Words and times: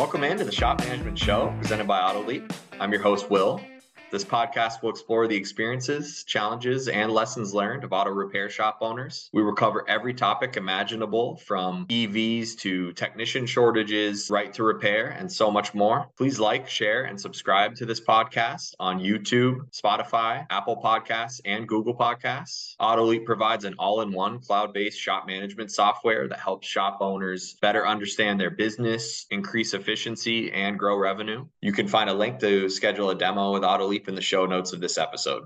Welcome 0.00 0.24
into 0.24 0.44
the 0.44 0.50
Shop 0.50 0.78
Management 0.78 1.18
Show 1.18 1.54
presented 1.60 1.86
by 1.86 2.00
AutoLeap. 2.00 2.50
I'm 2.80 2.90
your 2.90 3.02
host, 3.02 3.28
Will. 3.30 3.60
This 4.10 4.24
podcast 4.24 4.82
will 4.82 4.90
explore 4.90 5.28
the 5.28 5.36
experiences, 5.36 6.24
challenges, 6.24 6.88
and 6.88 7.12
lessons 7.12 7.54
learned 7.54 7.84
of 7.84 7.92
auto 7.92 8.10
repair 8.10 8.50
shop 8.50 8.78
owners. 8.80 9.30
We 9.32 9.44
will 9.44 9.54
cover 9.54 9.88
every 9.88 10.14
topic 10.14 10.56
imaginable 10.56 11.36
from 11.36 11.86
EVs 11.86 12.58
to 12.58 12.92
technician 12.94 13.46
shortages, 13.46 14.28
right 14.28 14.52
to 14.54 14.64
repair, 14.64 15.10
and 15.10 15.30
so 15.30 15.48
much 15.48 15.74
more. 15.74 16.08
Please 16.16 16.40
like, 16.40 16.68
share, 16.68 17.04
and 17.04 17.20
subscribe 17.20 17.76
to 17.76 17.86
this 17.86 18.00
podcast 18.00 18.74
on 18.80 18.98
YouTube, 18.98 19.70
Spotify, 19.70 20.44
Apple 20.50 20.82
Podcasts, 20.82 21.40
and 21.44 21.68
Google 21.68 21.94
Podcasts. 21.94 22.74
AutoLeap 22.80 23.24
provides 23.24 23.64
an 23.64 23.76
all 23.78 24.00
in 24.00 24.10
one 24.10 24.40
cloud 24.40 24.74
based 24.74 24.98
shop 24.98 25.24
management 25.28 25.70
software 25.70 26.26
that 26.26 26.40
helps 26.40 26.66
shop 26.66 26.98
owners 27.00 27.54
better 27.62 27.86
understand 27.86 28.40
their 28.40 28.50
business, 28.50 29.26
increase 29.30 29.72
efficiency, 29.72 30.50
and 30.50 30.80
grow 30.80 30.96
revenue. 30.96 31.46
You 31.60 31.72
can 31.72 31.86
find 31.86 32.10
a 32.10 32.14
link 32.14 32.40
to 32.40 32.68
schedule 32.68 33.10
a 33.10 33.14
demo 33.14 33.52
with 33.52 33.62
AutoLeap 33.62 33.99
in 34.08 34.14
the 34.14 34.20
show 34.20 34.46
notes 34.46 34.72
of 34.72 34.80
this 34.80 34.98
episode. 34.98 35.44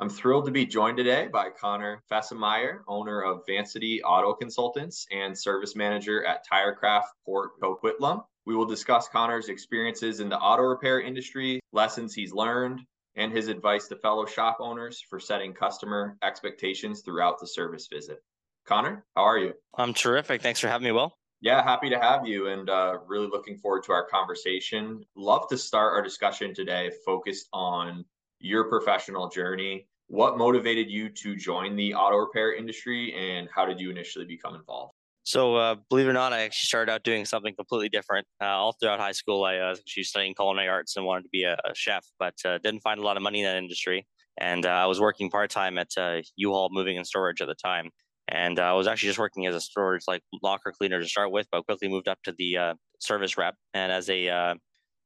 I'm 0.00 0.10
thrilled 0.10 0.46
to 0.46 0.50
be 0.50 0.66
joined 0.66 0.96
today 0.96 1.28
by 1.32 1.50
Connor 1.50 2.02
Fesenmaier, 2.10 2.80
owner 2.88 3.22
of 3.22 3.42
Vancity 3.46 4.02
Auto 4.02 4.34
Consultants 4.34 5.06
and 5.12 5.38
service 5.38 5.76
manager 5.76 6.24
at 6.26 6.44
Tirecraft 6.50 7.04
Port 7.24 7.60
Coquitlam. 7.62 8.24
We 8.44 8.56
will 8.56 8.66
discuss 8.66 9.08
Connor's 9.08 9.48
experiences 9.48 10.18
in 10.18 10.28
the 10.28 10.38
auto 10.38 10.62
repair 10.62 11.00
industry, 11.00 11.60
lessons 11.72 12.12
he's 12.12 12.32
learned, 12.32 12.80
and 13.16 13.32
his 13.32 13.46
advice 13.46 13.86
to 13.88 13.96
fellow 13.96 14.26
shop 14.26 14.56
owners 14.58 15.00
for 15.08 15.20
setting 15.20 15.54
customer 15.54 16.18
expectations 16.24 17.02
throughout 17.02 17.38
the 17.38 17.46
service 17.46 17.86
visit. 17.86 18.18
Connor, 18.66 19.04
how 19.14 19.22
are 19.22 19.38
you? 19.38 19.52
I'm 19.76 19.94
terrific. 19.94 20.42
Thanks 20.42 20.58
for 20.58 20.68
having 20.68 20.86
me, 20.86 20.92
Will. 20.92 21.16
Yeah, 21.44 21.62
happy 21.62 21.90
to 21.90 21.98
have 21.98 22.26
you 22.26 22.46
and 22.46 22.70
uh, 22.70 23.00
really 23.06 23.26
looking 23.26 23.58
forward 23.58 23.82
to 23.82 23.92
our 23.92 24.06
conversation. 24.08 25.04
Love 25.14 25.46
to 25.48 25.58
start 25.58 25.92
our 25.92 26.00
discussion 26.00 26.54
today 26.54 26.90
focused 27.04 27.48
on 27.52 28.02
your 28.40 28.70
professional 28.70 29.28
journey. 29.28 29.86
What 30.06 30.38
motivated 30.38 30.90
you 30.90 31.10
to 31.10 31.36
join 31.36 31.76
the 31.76 31.92
auto 31.92 32.16
repair 32.16 32.54
industry 32.54 33.12
and 33.12 33.46
how 33.54 33.66
did 33.66 33.78
you 33.78 33.90
initially 33.90 34.24
become 34.24 34.54
involved? 34.54 34.94
So, 35.24 35.56
uh, 35.56 35.74
believe 35.90 36.06
it 36.06 36.10
or 36.10 36.14
not, 36.14 36.32
I 36.32 36.44
actually 36.44 36.64
started 36.64 36.90
out 36.90 37.02
doing 37.02 37.26
something 37.26 37.54
completely 37.54 37.90
different. 37.90 38.26
Uh, 38.40 38.46
all 38.46 38.72
throughout 38.72 38.98
high 38.98 39.12
school, 39.12 39.44
I 39.44 39.58
uh, 39.58 39.68
was 39.68 39.80
actually 39.80 40.04
studying 40.04 40.32
culinary 40.32 40.68
arts 40.68 40.96
and 40.96 41.04
wanted 41.04 41.24
to 41.24 41.30
be 41.30 41.44
a, 41.44 41.58
a 41.62 41.74
chef, 41.74 42.06
but 42.18 42.36
uh, 42.46 42.56
didn't 42.56 42.80
find 42.80 42.98
a 42.98 43.02
lot 43.02 43.18
of 43.18 43.22
money 43.22 43.40
in 43.40 43.44
that 43.44 43.58
industry. 43.58 44.06
And 44.40 44.64
uh, 44.64 44.70
I 44.70 44.86
was 44.86 44.98
working 44.98 45.28
part 45.28 45.50
time 45.50 45.76
at 45.76 45.90
uh, 45.98 46.22
U-Haul 46.36 46.70
Moving 46.72 46.96
and 46.96 47.06
Storage 47.06 47.42
at 47.42 47.48
the 47.48 47.54
time. 47.54 47.90
And 48.28 48.58
uh, 48.58 48.62
I 48.62 48.72
was 48.72 48.86
actually 48.86 49.08
just 49.08 49.18
working 49.18 49.46
as 49.46 49.54
a 49.54 49.60
storage 49.60 50.04
like 50.08 50.22
locker 50.42 50.72
cleaner 50.72 51.00
to 51.00 51.06
start 51.06 51.30
with, 51.30 51.46
but 51.52 51.66
quickly 51.66 51.88
moved 51.88 52.08
up 52.08 52.18
to 52.24 52.32
the 52.36 52.56
uh, 52.56 52.74
service 52.98 53.36
rep. 53.36 53.54
And 53.74 53.92
as 53.92 54.08
a 54.08 54.28
uh, 54.28 54.54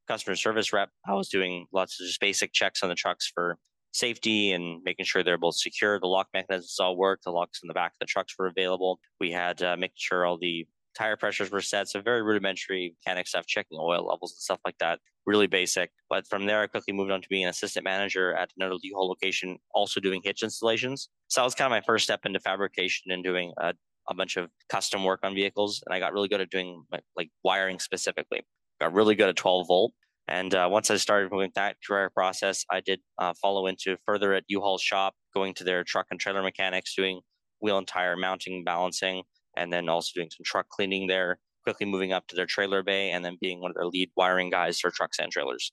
customer 0.06 0.36
service 0.36 0.72
rep, 0.72 0.90
I 1.06 1.14
was 1.14 1.28
doing 1.28 1.66
lots 1.72 2.00
of 2.00 2.06
just 2.06 2.20
basic 2.20 2.52
checks 2.52 2.82
on 2.82 2.88
the 2.88 2.94
trucks 2.94 3.30
for 3.34 3.58
safety 3.92 4.52
and 4.52 4.82
making 4.84 5.06
sure 5.06 5.22
they're 5.22 5.38
both 5.38 5.56
secure. 5.56 5.98
The 5.98 6.06
lock 6.06 6.28
mechanisms 6.32 6.76
all 6.80 6.96
work. 6.96 7.20
The 7.24 7.30
locks 7.30 7.60
in 7.62 7.68
the 7.68 7.74
back 7.74 7.92
of 7.92 7.98
the 8.00 8.06
trucks 8.06 8.34
were 8.38 8.46
available. 8.46 9.00
We 9.20 9.32
had 9.32 9.62
uh, 9.62 9.76
making 9.76 9.96
sure 9.96 10.24
all 10.24 10.38
the 10.38 10.66
tire 10.98 11.16
pressures 11.16 11.50
were 11.50 11.60
set. 11.60 11.88
So 11.88 12.00
very 12.00 12.22
rudimentary 12.22 12.94
mechanic 12.98 13.28
stuff, 13.28 13.46
checking 13.46 13.78
oil 13.80 14.06
levels 14.06 14.32
and 14.32 14.40
stuff 14.40 14.60
like 14.64 14.76
that. 14.80 14.98
Really 15.26 15.46
basic. 15.46 15.90
But 16.10 16.26
from 16.26 16.46
there, 16.46 16.60
I 16.60 16.66
quickly 16.66 16.92
moved 16.92 17.10
on 17.10 17.22
to 17.22 17.28
being 17.28 17.44
an 17.44 17.50
assistant 17.50 17.84
manager 17.84 18.34
at 18.34 18.50
another 18.58 18.76
U-Haul 18.82 19.08
location, 19.08 19.58
also 19.74 20.00
doing 20.00 20.20
hitch 20.24 20.42
installations. 20.42 21.08
So 21.28 21.40
that 21.40 21.44
was 21.44 21.54
kind 21.54 21.66
of 21.66 21.76
my 21.76 21.82
first 21.86 22.04
step 22.04 22.20
into 22.24 22.40
fabrication 22.40 23.12
and 23.12 23.22
doing 23.22 23.52
a, 23.58 23.74
a 24.08 24.14
bunch 24.14 24.36
of 24.36 24.48
custom 24.68 25.04
work 25.04 25.20
on 25.22 25.34
vehicles. 25.34 25.82
And 25.86 25.94
I 25.94 26.00
got 26.00 26.12
really 26.12 26.28
good 26.28 26.40
at 26.40 26.50
doing 26.50 26.84
like 27.16 27.30
wiring 27.44 27.78
specifically. 27.78 28.42
Got 28.80 28.92
really 28.92 29.14
good 29.14 29.28
at 29.28 29.36
12 29.36 29.66
volt. 29.66 29.92
And 30.28 30.54
uh, 30.54 30.68
once 30.70 30.90
I 30.90 30.96
started 30.96 31.32
moving 31.32 31.50
that 31.54 31.76
career 31.86 32.10
process, 32.10 32.64
I 32.70 32.80
did 32.80 33.00
uh, 33.18 33.32
follow 33.40 33.66
into 33.66 33.96
further 34.04 34.34
at 34.34 34.44
U-Haul 34.48 34.76
shop, 34.76 35.14
going 35.34 35.54
to 35.54 35.64
their 35.64 35.84
truck 35.84 36.06
and 36.10 36.20
trailer 36.20 36.42
mechanics, 36.42 36.94
doing 36.94 37.20
wheel 37.60 37.78
and 37.78 37.86
tire 37.86 38.16
mounting, 38.16 38.62
balancing, 38.62 39.22
and 39.58 39.72
then 39.72 39.88
also 39.88 40.12
doing 40.14 40.30
some 40.30 40.44
truck 40.44 40.68
cleaning 40.68 41.06
there, 41.06 41.38
quickly 41.64 41.86
moving 41.86 42.12
up 42.12 42.26
to 42.28 42.36
their 42.36 42.46
trailer 42.46 42.82
bay, 42.82 43.10
and 43.10 43.24
then 43.24 43.36
being 43.40 43.60
one 43.60 43.70
of 43.70 43.74
their 43.74 43.86
lead 43.86 44.10
wiring 44.16 44.50
guys 44.50 44.78
for 44.80 44.90
trucks 44.90 45.18
and 45.18 45.30
trailers. 45.30 45.72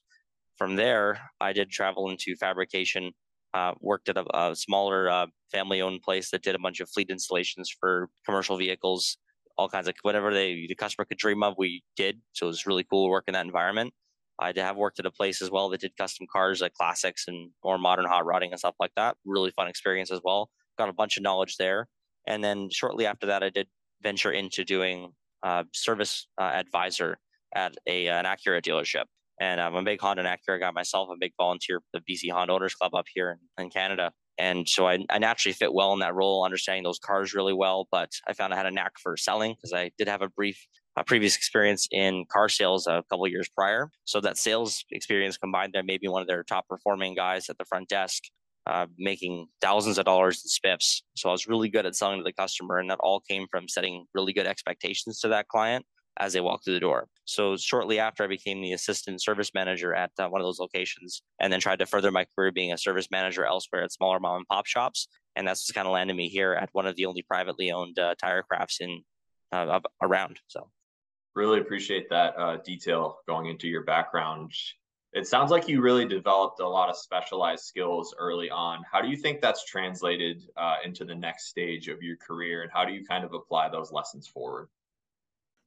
From 0.56 0.76
there, 0.76 1.20
I 1.40 1.52
did 1.52 1.70
travel 1.70 2.10
into 2.10 2.34
fabrication, 2.36 3.12
uh, 3.54 3.74
worked 3.80 4.08
at 4.08 4.16
a, 4.16 4.24
a 4.38 4.56
smaller 4.56 5.08
uh, 5.08 5.26
family 5.52 5.80
owned 5.80 6.02
place 6.02 6.30
that 6.30 6.42
did 6.42 6.54
a 6.54 6.58
bunch 6.58 6.80
of 6.80 6.90
fleet 6.90 7.10
installations 7.10 7.74
for 7.80 8.08
commercial 8.24 8.56
vehicles, 8.56 9.18
all 9.56 9.68
kinds 9.68 9.88
of 9.88 9.94
whatever 10.02 10.34
they 10.34 10.66
the 10.68 10.74
customer 10.74 11.04
could 11.04 11.18
dream 11.18 11.42
of, 11.42 11.54
we 11.56 11.82
did. 11.96 12.20
So 12.32 12.46
it 12.46 12.48
was 12.48 12.66
really 12.66 12.84
cool 12.84 13.06
to 13.06 13.10
work 13.10 13.24
in 13.28 13.34
that 13.34 13.46
environment. 13.46 13.92
I 14.38 14.52
have 14.56 14.76
worked 14.76 14.98
at 14.98 15.06
a 15.06 15.10
place 15.10 15.40
as 15.40 15.50
well 15.50 15.70
that 15.70 15.80
did 15.80 15.96
custom 15.96 16.26
cars 16.30 16.60
like 16.60 16.74
classics 16.74 17.24
and 17.26 17.50
more 17.64 17.78
modern 17.78 18.04
hot 18.04 18.26
rodding 18.26 18.50
and 18.50 18.58
stuff 18.58 18.74
like 18.78 18.92
that. 18.96 19.16
Really 19.24 19.50
fun 19.50 19.68
experience 19.68 20.10
as 20.10 20.20
well. 20.22 20.50
Got 20.76 20.90
a 20.90 20.92
bunch 20.92 21.16
of 21.16 21.22
knowledge 21.22 21.56
there. 21.56 21.88
And 22.26 22.42
then 22.42 22.68
shortly 22.70 23.06
after 23.06 23.26
that, 23.26 23.42
I 23.42 23.50
did 23.50 23.68
venture 24.02 24.32
into 24.32 24.64
doing 24.64 25.12
uh, 25.42 25.64
service 25.72 26.26
uh, 26.38 26.44
advisor 26.44 27.18
at 27.54 27.74
a 27.86 28.08
an 28.08 28.24
Acura 28.24 28.62
dealership. 28.62 29.04
And 29.40 29.60
I'm 29.60 29.74
a 29.74 29.82
big 29.82 30.00
Honda 30.00 30.26
and 30.26 30.40
Acura 30.40 30.60
guy 30.60 30.70
myself. 30.70 31.08
A 31.12 31.16
big 31.18 31.32
volunteer 31.36 31.80
for 31.80 32.00
the 32.00 32.14
BC 32.14 32.30
Honda 32.32 32.54
Owners 32.54 32.74
Club 32.74 32.94
up 32.94 33.06
here 33.12 33.38
in, 33.58 33.64
in 33.64 33.70
Canada. 33.70 34.12
And 34.38 34.68
so 34.68 34.86
I, 34.86 35.04
I, 35.08 35.18
naturally 35.18 35.54
fit 35.54 35.72
well 35.72 35.94
in 35.94 36.00
that 36.00 36.14
role, 36.14 36.44
understanding 36.44 36.84
those 36.84 36.98
cars 36.98 37.32
really 37.32 37.54
well. 37.54 37.88
But 37.90 38.10
I 38.28 38.34
found 38.34 38.52
I 38.52 38.56
had 38.56 38.66
a 38.66 38.70
knack 38.70 38.92
for 39.02 39.16
selling 39.16 39.54
because 39.54 39.72
I 39.72 39.90
did 39.96 40.08
have 40.08 40.20
a 40.20 40.28
brief 40.28 40.66
previous 41.06 41.36
experience 41.36 41.86
in 41.90 42.24
car 42.30 42.48
sales 42.48 42.86
a 42.86 43.02
couple 43.10 43.26
years 43.28 43.48
prior. 43.48 43.90
So 44.04 44.20
that 44.22 44.38
sales 44.38 44.84
experience 44.90 45.36
combined 45.36 45.72
there, 45.74 45.82
maybe 45.82 46.08
one 46.08 46.22
of 46.22 46.28
their 46.28 46.42
top 46.42 46.66
performing 46.68 47.14
guys 47.14 47.50
at 47.50 47.58
the 47.58 47.66
front 47.66 47.88
desk 47.88 48.24
uh, 48.66 48.86
making 48.98 49.46
thousands 49.60 49.98
of 49.98 50.04
dollars 50.04 50.42
in 50.44 50.48
spiffs. 50.48 51.02
So 51.14 51.28
I 51.28 51.32
was 51.32 51.46
really 51.46 51.68
good 51.68 51.86
at 51.86 51.94
selling 51.94 52.18
to 52.18 52.24
the 52.24 52.32
customer, 52.32 52.78
and 52.78 52.90
that 52.90 52.98
all 53.00 53.20
came 53.20 53.46
from 53.50 53.68
setting 53.68 54.06
really 54.14 54.32
good 54.32 54.46
expectations 54.46 55.20
to 55.20 55.28
that 55.28 55.48
client 55.48 55.86
as 56.18 56.32
they 56.32 56.40
walk 56.40 56.64
through 56.64 56.74
the 56.74 56.80
door. 56.80 57.08
So 57.26 57.56
shortly 57.56 57.98
after, 57.98 58.24
I 58.24 58.26
became 58.26 58.62
the 58.62 58.72
assistant 58.72 59.22
service 59.22 59.52
manager 59.54 59.94
at 59.94 60.10
uh, 60.18 60.28
one 60.28 60.40
of 60.40 60.46
those 60.46 60.58
locations, 60.58 61.22
and 61.40 61.52
then 61.52 61.60
tried 61.60 61.78
to 61.80 61.86
further 61.86 62.10
my 62.10 62.26
career 62.34 62.52
being 62.52 62.72
a 62.72 62.78
service 62.78 63.08
manager 63.10 63.44
elsewhere 63.44 63.82
at 63.82 63.92
smaller 63.92 64.18
mom 64.18 64.38
and 64.38 64.48
pop 64.48 64.66
shops. 64.66 65.08
And 65.36 65.46
that's 65.46 65.70
kind 65.72 65.86
of 65.86 65.92
landed 65.92 66.16
me 66.16 66.28
here 66.28 66.54
at 66.54 66.70
one 66.72 66.86
of 66.86 66.96
the 66.96 67.06
only 67.06 67.22
privately 67.22 67.70
owned 67.70 67.98
uh, 67.98 68.14
Tirecrafts 68.22 68.80
in 68.80 69.02
uh, 69.52 69.80
around. 70.02 70.40
So 70.48 70.70
really 71.34 71.60
appreciate 71.60 72.08
that 72.10 72.34
uh, 72.38 72.56
detail 72.64 73.18
going 73.28 73.46
into 73.46 73.68
your 73.68 73.84
background 73.84 74.52
it 75.16 75.26
sounds 75.26 75.50
like 75.50 75.66
you 75.66 75.80
really 75.80 76.04
developed 76.04 76.60
a 76.60 76.68
lot 76.68 76.90
of 76.90 76.96
specialized 76.96 77.64
skills 77.64 78.14
early 78.18 78.50
on. 78.50 78.84
How 78.92 79.00
do 79.00 79.08
you 79.08 79.16
think 79.16 79.40
that's 79.40 79.64
translated 79.64 80.42
uh, 80.58 80.76
into 80.84 81.06
the 81.06 81.14
next 81.14 81.48
stage 81.48 81.88
of 81.88 82.02
your 82.02 82.16
career, 82.16 82.62
and 82.62 82.70
how 82.70 82.84
do 82.84 82.92
you 82.92 83.02
kind 83.02 83.24
of 83.24 83.32
apply 83.32 83.70
those 83.70 83.90
lessons 83.90 84.28
forward? 84.28 84.68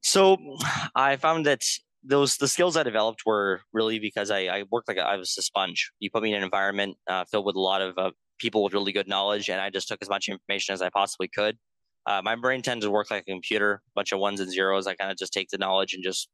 So, 0.02 0.38
I 0.94 1.16
found 1.16 1.46
that 1.46 1.62
those 2.04 2.36
the 2.36 2.46
skills 2.46 2.76
I 2.76 2.84
developed 2.84 3.22
were 3.26 3.60
really 3.72 3.98
because 3.98 4.30
I, 4.30 4.42
I 4.46 4.64
worked 4.70 4.86
like 4.86 4.98
a, 4.98 5.02
I 5.02 5.16
was 5.16 5.36
a 5.36 5.42
sponge. 5.42 5.90
You 5.98 6.10
put 6.10 6.22
me 6.22 6.30
in 6.30 6.38
an 6.38 6.44
environment 6.44 6.96
uh, 7.08 7.24
filled 7.24 7.44
with 7.44 7.56
a 7.56 7.60
lot 7.60 7.82
of 7.82 7.98
uh, 7.98 8.12
people 8.38 8.62
with 8.62 8.72
really 8.72 8.92
good 8.92 9.08
knowledge, 9.08 9.50
and 9.50 9.60
I 9.60 9.68
just 9.68 9.88
took 9.88 9.98
as 10.00 10.08
much 10.08 10.28
information 10.28 10.74
as 10.74 10.80
I 10.80 10.90
possibly 10.90 11.26
could. 11.26 11.58
Uh, 12.06 12.22
my 12.22 12.36
brain 12.36 12.62
tends 12.62 12.84
to 12.84 12.90
work 12.90 13.10
like 13.10 13.24
a 13.26 13.30
computer, 13.32 13.74
a 13.74 13.92
bunch 13.96 14.12
of 14.12 14.20
ones 14.20 14.38
and 14.38 14.50
zeros. 14.50 14.86
I 14.86 14.94
kind 14.94 15.10
of 15.10 15.18
just 15.18 15.32
take 15.32 15.48
the 15.48 15.58
knowledge 15.58 15.92
and 15.92 16.04
just 16.04 16.28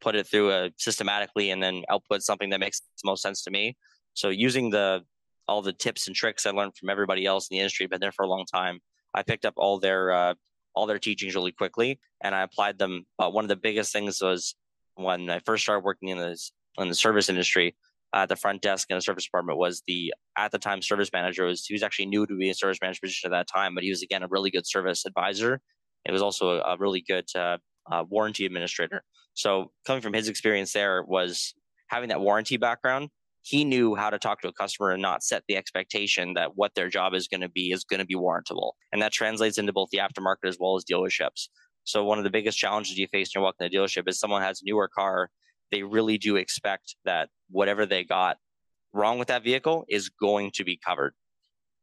put 0.00 0.14
it 0.14 0.26
through 0.26 0.50
a 0.52 0.70
systematically 0.78 1.50
and 1.50 1.62
then 1.62 1.82
output 1.90 2.22
something 2.22 2.50
that 2.50 2.60
makes 2.60 2.80
the 2.80 2.86
most 3.04 3.22
sense 3.22 3.42
to 3.44 3.50
me. 3.50 3.76
So 4.14 4.28
using 4.28 4.70
the 4.70 5.02
all 5.48 5.62
the 5.62 5.72
tips 5.72 6.06
and 6.06 6.14
tricks 6.14 6.46
I 6.46 6.50
learned 6.50 6.76
from 6.76 6.90
everybody 6.90 7.26
else 7.26 7.48
in 7.48 7.56
the 7.56 7.60
industry, 7.60 7.86
been 7.86 8.00
there 8.00 8.12
for 8.12 8.24
a 8.24 8.28
long 8.28 8.44
time. 8.46 8.80
I 9.14 9.22
picked 9.22 9.44
up 9.44 9.54
all 9.56 9.78
their 9.78 10.12
uh, 10.12 10.34
all 10.74 10.86
their 10.86 10.98
teachings 10.98 11.34
really 11.34 11.52
quickly, 11.52 11.98
and 12.22 12.34
I 12.34 12.42
applied 12.42 12.78
them. 12.78 13.06
But 13.18 13.32
one 13.32 13.44
of 13.44 13.48
the 13.48 13.56
biggest 13.56 13.92
things 13.92 14.20
was 14.22 14.54
when 14.94 15.28
I 15.28 15.40
first 15.40 15.64
started 15.64 15.84
working 15.84 16.10
in 16.10 16.18
the 16.18 16.38
in 16.78 16.88
the 16.88 16.94
service 16.94 17.28
industry 17.28 17.76
at 18.14 18.28
the 18.28 18.36
front 18.36 18.62
desk 18.62 18.90
in 18.90 18.96
the 18.96 19.02
service 19.02 19.24
department 19.24 19.58
was 19.58 19.82
the 19.86 20.12
at 20.36 20.50
the 20.50 20.58
time 20.58 20.82
service 20.82 21.10
manager 21.12 21.44
was 21.44 21.64
he 21.64 21.74
was 21.74 21.82
actually 21.82 22.06
new 22.06 22.26
to 22.26 22.36
be 22.36 22.50
a 22.50 22.54
service 22.54 22.78
manager 22.80 23.00
position 23.02 23.32
at 23.32 23.36
that 23.36 23.48
time, 23.48 23.74
but 23.74 23.84
he 23.84 23.90
was 23.90 24.02
again 24.02 24.22
a 24.22 24.28
really 24.28 24.50
good 24.50 24.66
service 24.66 25.04
advisor. 25.06 25.60
It 26.04 26.12
was 26.12 26.22
also 26.22 26.60
a, 26.60 26.74
a 26.74 26.76
really 26.78 27.02
good 27.06 27.26
uh, 27.34 27.58
uh, 27.90 28.04
warranty 28.08 28.46
administrator. 28.46 29.02
So 29.40 29.72
coming 29.86 30.02
from 30.02 30.12
his 30.12 30.28
experience 30.28 30.74
there 30.74 31.02
was 31.02 31.54
having 31.88 32.10
that 32.10 32.20
warranty 32.20 32.58
background. 32.58 33.08
He 33.40 33.64
knew 33.64 33.94
how 33.94 34.10
to 34.10 34.18
talk 34.18 34.42
to 34.42 34.48
a 34.48 34.52
customer 34.52 34.90
and 34.90 35.00
not 35.00 35.22
set 35.22 35.44
the 35.48 35.56
expectation 35.56 36.34
that 36.34 36.56
what 36.56 36.74
their 36.74 36.90
job 36.90 37.14
is 37.14 37.26
going 37.26 37.40
to 37.40 37.48
be 37.48 37.72
is 37.72 37.84
going 37.84 38.00
to 38.00 38.06
be 38.06 38.16
warrantable. 38.16 38.72
And 38.92 39.00
that 39.00 39.12
translates 39.12 39.56
into 39.56 39.72
both 39.72 39.88
the 39.90 39.98
aftermarket 39.98 40.46
as 40.46 40.58
well 40.60 40.76
as 40.76 40.84
dealerships. 40.84 41.48
So 41.84 42.04
one 42.04 42.18
of 42.18 42.24
the 42.24 42.30
biggest 42.30 42.58
challenges 42.58 42.98
you 42.98 43.06
face 43.10 43.30
when 43.34 43.40
you're 43.40 43.46
walking 43.46 43.66
the 43.66 43.74
dealership 43.74 44.06
is 44.10 44.20
someone 44.20 44.42
has 44.42 44.60
a 44.60 44.66
newer 44.66 44.88
car. 44.94 45.30
They 45.70 45.82
really 45.84 46.18
do 46.18 46.36
expect 46.36 46.96
that 47.06 47.30
whatever 47.48 47.86
they 47.86 48.04
got 48.04 48.36
wrong 48.92 49.18
with 49.18 49.28
that 49.28 49.42
vehicle 49.42 49.86
is 49.88 50.10
going 50.10 50.50
to 50.56 50.64
be 50.64 50.78
covered. 50.86 51.14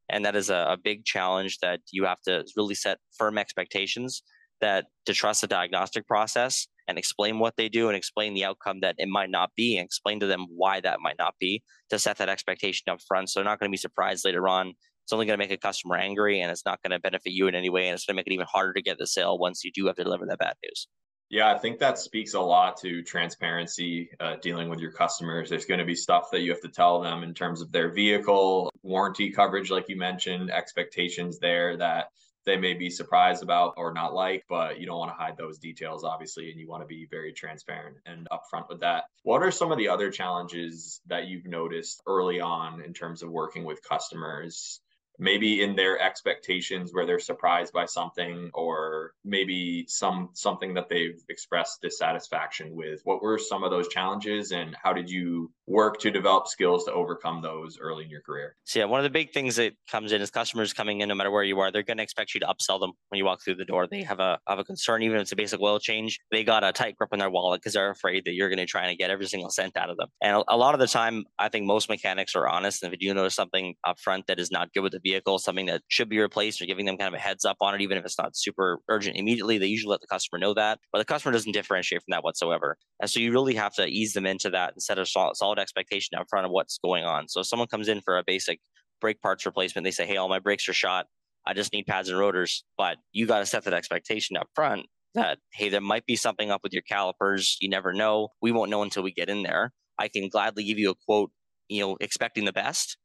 And 0.10 0.24
that 0.26 0.36
is 0.36 0.52
a, 0.52 0.68
a 0.70 0.78
big 0.78 1.06
challenge 1.06 1.58
that 1.64 1.80
you 1.90 2.06
have 2.06 2.22
to 2.28 2.46
really 2.56 2.76
set 2.76 3.00
firm 3.18 3.40
expectations 3.40 4.22
that 4.62 4.86
to 5.08 5.14
trust 5.14 5.42
the 5.42 5.48
diagnostic 5.48 6.08
process 6.08 6.68
and 6.88 6.98
explain 6.98 7.40
what 7.40 7.56
they 7.58 7.70
do 7.70 7.88
and 7.88 7.98
explain 7.98 8.34
the 8.34 8.46
outcome 8.46 8.80
that 8.82 8.96
it 8.98 9.10
might 9.10 9.30
not 9.30 9.52
be 9.56 9.78
and 9.78 9.86
explain 9.86 10.20
to 10.20 10.26
them 10.26 10.46
why 10.50 10.80
that 10.80 11.00
might 11.02 11.18
not 11.18 11.36
be 11.40 11.64
to 11.90 12.00
set 12.00 12.18
that 12.18 12.30
expectation 12.30 12.92
up 12.92 13.00
front. 13.08 13.30
So 13.30 13.40
they're 13.40 13.46
not 13.46 13.60
going 13.60 13.70
to 13.70 13.74
be 13.74 13.78
surprised 13.78 14.26
later 14.26 14.48
on. 14.48 14.74
It's 15.04 15.14
only 15.14 15.26
going 15.26 15.40
to 15.40 15.44
make 15.44 15.52
a 15.52 15.58
customer 15.58 15.96
angry 15.96 16.42
and 16.42 16.52
it's 16.52 16.66
not 16.66 16.82
going 16.82 16.92
to 16.92 17.00
benefit 17.00 17.32
you 17.32 17.48
in 17.48 17.56
any 17.56 17.70
way. 17.70 17.88
And 17.88 17.94
it's 17.94 18.06
going 18.06 18.16
to 18.16 18.20
make 18.20 18.28
it 18.28 18.34
even 18.34 18.48
harder 18.52 18.74
to 18.74 18.82
get 18.82 18.98
the 18.98 19.08
sale 19.08 19.38
once 19.38 19.64
you 19.64 19.72
do 19.74 19.88
have 19.88 19.96
to 19.96 20.04
deliver 20.04 20.26
that 20.26 20.40
bad 20.40 20.56
news. 20.64 20.88
Yeah, 21.30 21.52
I 21.54 21.58
think 21.58 21.80
that 21.80 22.00
speaks 22.00 22.36
a 22.36 22.40
lot 22.40 22.78
to 22.78 23.04
transparency 23.04 24.10
uh, 24.22 24.36
dealing 24.42 24.70
with 24.70 24.80
your 24.80 24.92
customers. 24.92 25.50
There's 25.50 25.66
going 25.66 25.80
to 25.80 25.86
be 25.86 25.96
stuff 25.96 26.30
that 26.32 26.40
you 26.40 26.52
have 26.52 26.62
to 26.62 26.70
tell 26.70 27.02
them 27.02 27.24
in 27.24 27.34
terms 27.34 27.62
of 27.62 27.70
their 27.72 27.90
vehicle, 27.90 28.72
warranty 28.82 29.30
coverage, 29.30 29.70
like 29.70 29.90
you 29.90 29.98
mentioned, 29.98 30.50
expectations 30.52 31.38
there 31.40 31.76
that 31.78 32.08
they 32.48 32.58
may 32.58 32.74
be 32.74 32.90
surprised 32.90 33.44
about 33.44 33.74
or 33.76 33.94
not 33.94 34.14
like, 34.14 34.46
but 34.48 34.80
you 34.80 34.88
don't 34.88 34.98
want 34.98 35.12
to 35.12 35.22
hide 35.22 35.36
those 35.38 35.60
details, 35.60 36.06
obviously, 36.06 36.50
and 36.50 36.60
you 36.60 36.68
want 36.68 36.82
to 36.82 36.88
be 36.88 37.06
very 37.12 37.34
transparent 37.34 37.98
and 38.06 38.26
upfront 38.32 38.70
with 38.70 38.80
that. 38.80 39.04
What 39.24 39.44
are 39.44 39.52
some 39.52 39.72
of 39.72 39.78
the 39.78 39.90
other 39.90 40.10
challenges 40.10 41.02
that 41.08 41.28
you've 41.28 41.46
noticed 41.46 42.02
early 42.08 42.40
on 42.40 42.82
in 42.82 42.94
terms 42.94 43.22
of 43.22 43.30
working 43.30 43.66
with 43.66 43.84
customers 43.84 44.80
maybe 45.20 45.64
in 45.64 45.76
their 45.76 46.00
expectations 46.00 46.94
where 46.94 47.06
they're 47.06 47.20
surprised 47.20 47.74
by 47.74 47.86
something 47.86 48.52
or 48.54 49.14
maybe 49.26 49.84
some 49.88 50.30
something 50.34 50.76
that 50.76 50.90
they've 50.90 51.24
expressed 51.30 51.82
dissatisfaction 51.82 52.76
with 52.76 53.02
what 53.04 53.22
were 53.22 53.40
some 53.40 53.64
of 53.64 53.72
those 53.72 53.88
challenges 53.88 54.52
and 54.52 54.76
how 54.82 54.94
did 54.94 55.10
you 55.10 55.52
work 55.68 56.00
to 56.00 56.12
develop 56.12 56.48
skills 56.48 56.86
to 56.86 56.92
overcome 56.92 57.42
those 57.42 57.78
early 57.80 58.06
in 58.06 58.10
your 58.10 58.22
career 58.22 58.56
so 58.64 58.80
yeah 58.80 58.86
one 58.86 59.00
of 59.00 59.04
the 59.04 59.10
big 59.10 59.32
things 59.32 59.56
that 59.56 59.74
comes 59.90 60.12
in 60.12 60.22
is 60.22 60.32
customers 60.32 60.74
coming 60.74 61.02
in 61.02 61.10
no 61.10 61.16
matter 61.16 61.32
where 61.32 61.44
you 61.44 61.60
are 61.60 61.72
they're 61.72 61.84
going 61.84 61.98
to 61.98 62.04
expect 62.04 62.34
you 62.34 62.40
to 62.40 62.48
upsell 62.48 62.80
them 62.80 62.92
when 63.10 63.18
you 63.20 63.26
walk 63.26 63.40
through 63.44 63.56
the 63.56 63.66
door 63.66 63.88
they 63.88 64.04
have 64.04 64.20
a 64.20 64.40
have 64.48 64.60
a 64.60 64.64
concern 64.64 65.04
even 65.04 65.18
if 65.18 65.24
it's 65.24 65.32
a 65.32 65.36
basic 65.36 65.60
oil 65.62 65.80
change 65.80 66.20
they 66.32 66.44
got 66.44 66.64
a 66.64 66.72
tight 66.72 66.96
grip 66.96 67.10
on 67.12 67.20
their 67.20 67.30
wallet 67.30 67.62
because 67.62 67.74
they're 67.74 67.92
afraid 67.92 68.24
that 68.26 68.34
you're 68.34 68.50
going 68.50 68.58
to 68.58 68.66
try 68.66 68.88
and 68.88 68.98
get 68.98 69.10
every 69.10 69.26
single 69.26 69.50
cent 69.50 69.76
out 69.78 69.90
of 69.90 69.98
them 69.98 70.08
and 70.22 70.44
a 70.48 70.58
lot 70.58 70.74
of 70.74 70.80
the 70.80 70.88
time 70.88 71.26
i 71.40 71.50
think 71.50 71.66
most 71.66 71.90
mechanics 71.90 72.36
are 72.36 72.48
honest 72.48 72.84
and 72.84 72.94
if 72.94 73.02
you 73.02 73.14
notice 73.14 73.36
something 73.36 73.76
up 73.86 74.00
front 74.00 74.28
that 74.28 74.40
is 74.40 74.52
not 74.52 74.72
good 74.74 74.82
with 74.82 74.94
the 74.94 75.00
vehicle, 75.00 75.40
something 75.40 75.66
that 75.68 75.82
should 75.88 76.10
be 76.10 76.20
replaced, 76.20 76.62
or 76.62 76.66
giving 76.66 76.86
them 76.86 76.98
kind 76.98 77.14
of 77.14 77.14
a 77.14 77.22
heads 77.22 77.46
up 77.46 77.58
on 77.62 77.76
it, 77.76 77.82
even 77.82 77.98
if 77.98 78.06
it's 78.06 78.18
not 78.18 78.36
super 78.36 78.80
urgent 78.90 79.18
immediately. 79.18 79.58
They 79.58 79.68
usually 79.68 79.92
let 79.92 80.02
the 80.02 80.08
customer 80.08 80.40
know 80.40 80.54
that, 80.54 80.80
but 80.92 81.00
the 81.00 81.06
customer 81.06 81.32
doesn't 81.34 81.52
differentiate 81.52 82.02
from 82.02 82.12
that 82.12 82.24
whatsoever. 82.24 82.78
And 83.02 83.10
so 83.10 83.20
you 83.20 83.32
really 83.32 83.56
have 83.56 83.74
to 83.76 83.86
ease 83.86 84.14
them 84.14 84.26
into 84.26 84.50
that 84.52 84.74
instead 84.76 84.98
of 85.00 85.04
a 85.04 85.57
solid 85.58 85.62
expectation 85.62 86.18
up 86.18 86.28
front 86.30 86.46
of 86.46 86.52
what's 86.52 86.78
going 86.78 87.04
on. 87.04 87.28
So 87.28 87.42
if 87.42 87.48
someone 87.48 87.68
comes 87.68 87.88
in 87.88 88.02
for 88.02 88.18
a 88.18 88.24
basic 88.26 88.60
brake 89.02 89.22
parts 89.22 89.46
replacement, 89.46 89.86
they 89.86 89.92
say, 89.92 90.06
Hey, 90.06 90.18
all 90.18 90.30
my 90.30 90.40
brakes 90.40 90.68
are 90.70 90.74
shot. 90.74 91.08
I 91.46 91.54
just 91.54 91.74
need 91.74 91.86
pads 91.86 92.10
and 92.10 92.20
rotors. 92.20 92.64
But 92.78 92.98
you 93.12 93.26
got 93.26 93.40
to 93.40 93.46
set 93.46 93.64
that 93.64 93.74
expectation 93.74 94.38
up 94.38 94.48
front 94.54 94.86
that, 95.14 95.40
hey, 95.54 95.70
there 95.70 95.82
might 95.82 96.06
be 96.06 96.16
something 96.16 96.52
up 96.52 96.62
with 96.64 96.74
your 96.74 96.84
calipers. 96.84 97.58
You 97.62 97.70
never 97.70 97.94
know. 97.94 98.30
We 98.42 98.52
won't 98.52 98.70
know 98.70 98.84
until 98.84 99.04
we 99.04 99.12
get 99.12 99.30
in 99.30 99.44
there. 99.44 99.72
I 99.98 100.10
can 100.10 100.30
gladly 100.30 100.64
give 100.64 100.78
you 100.78 100.92
a 100.92 100.96
quote, 101.06 101.32
you 101.70 101.82
know, 101.82 101.98
expecting 102.00 102.46
the 102.46 102.54
best 102.54 102.98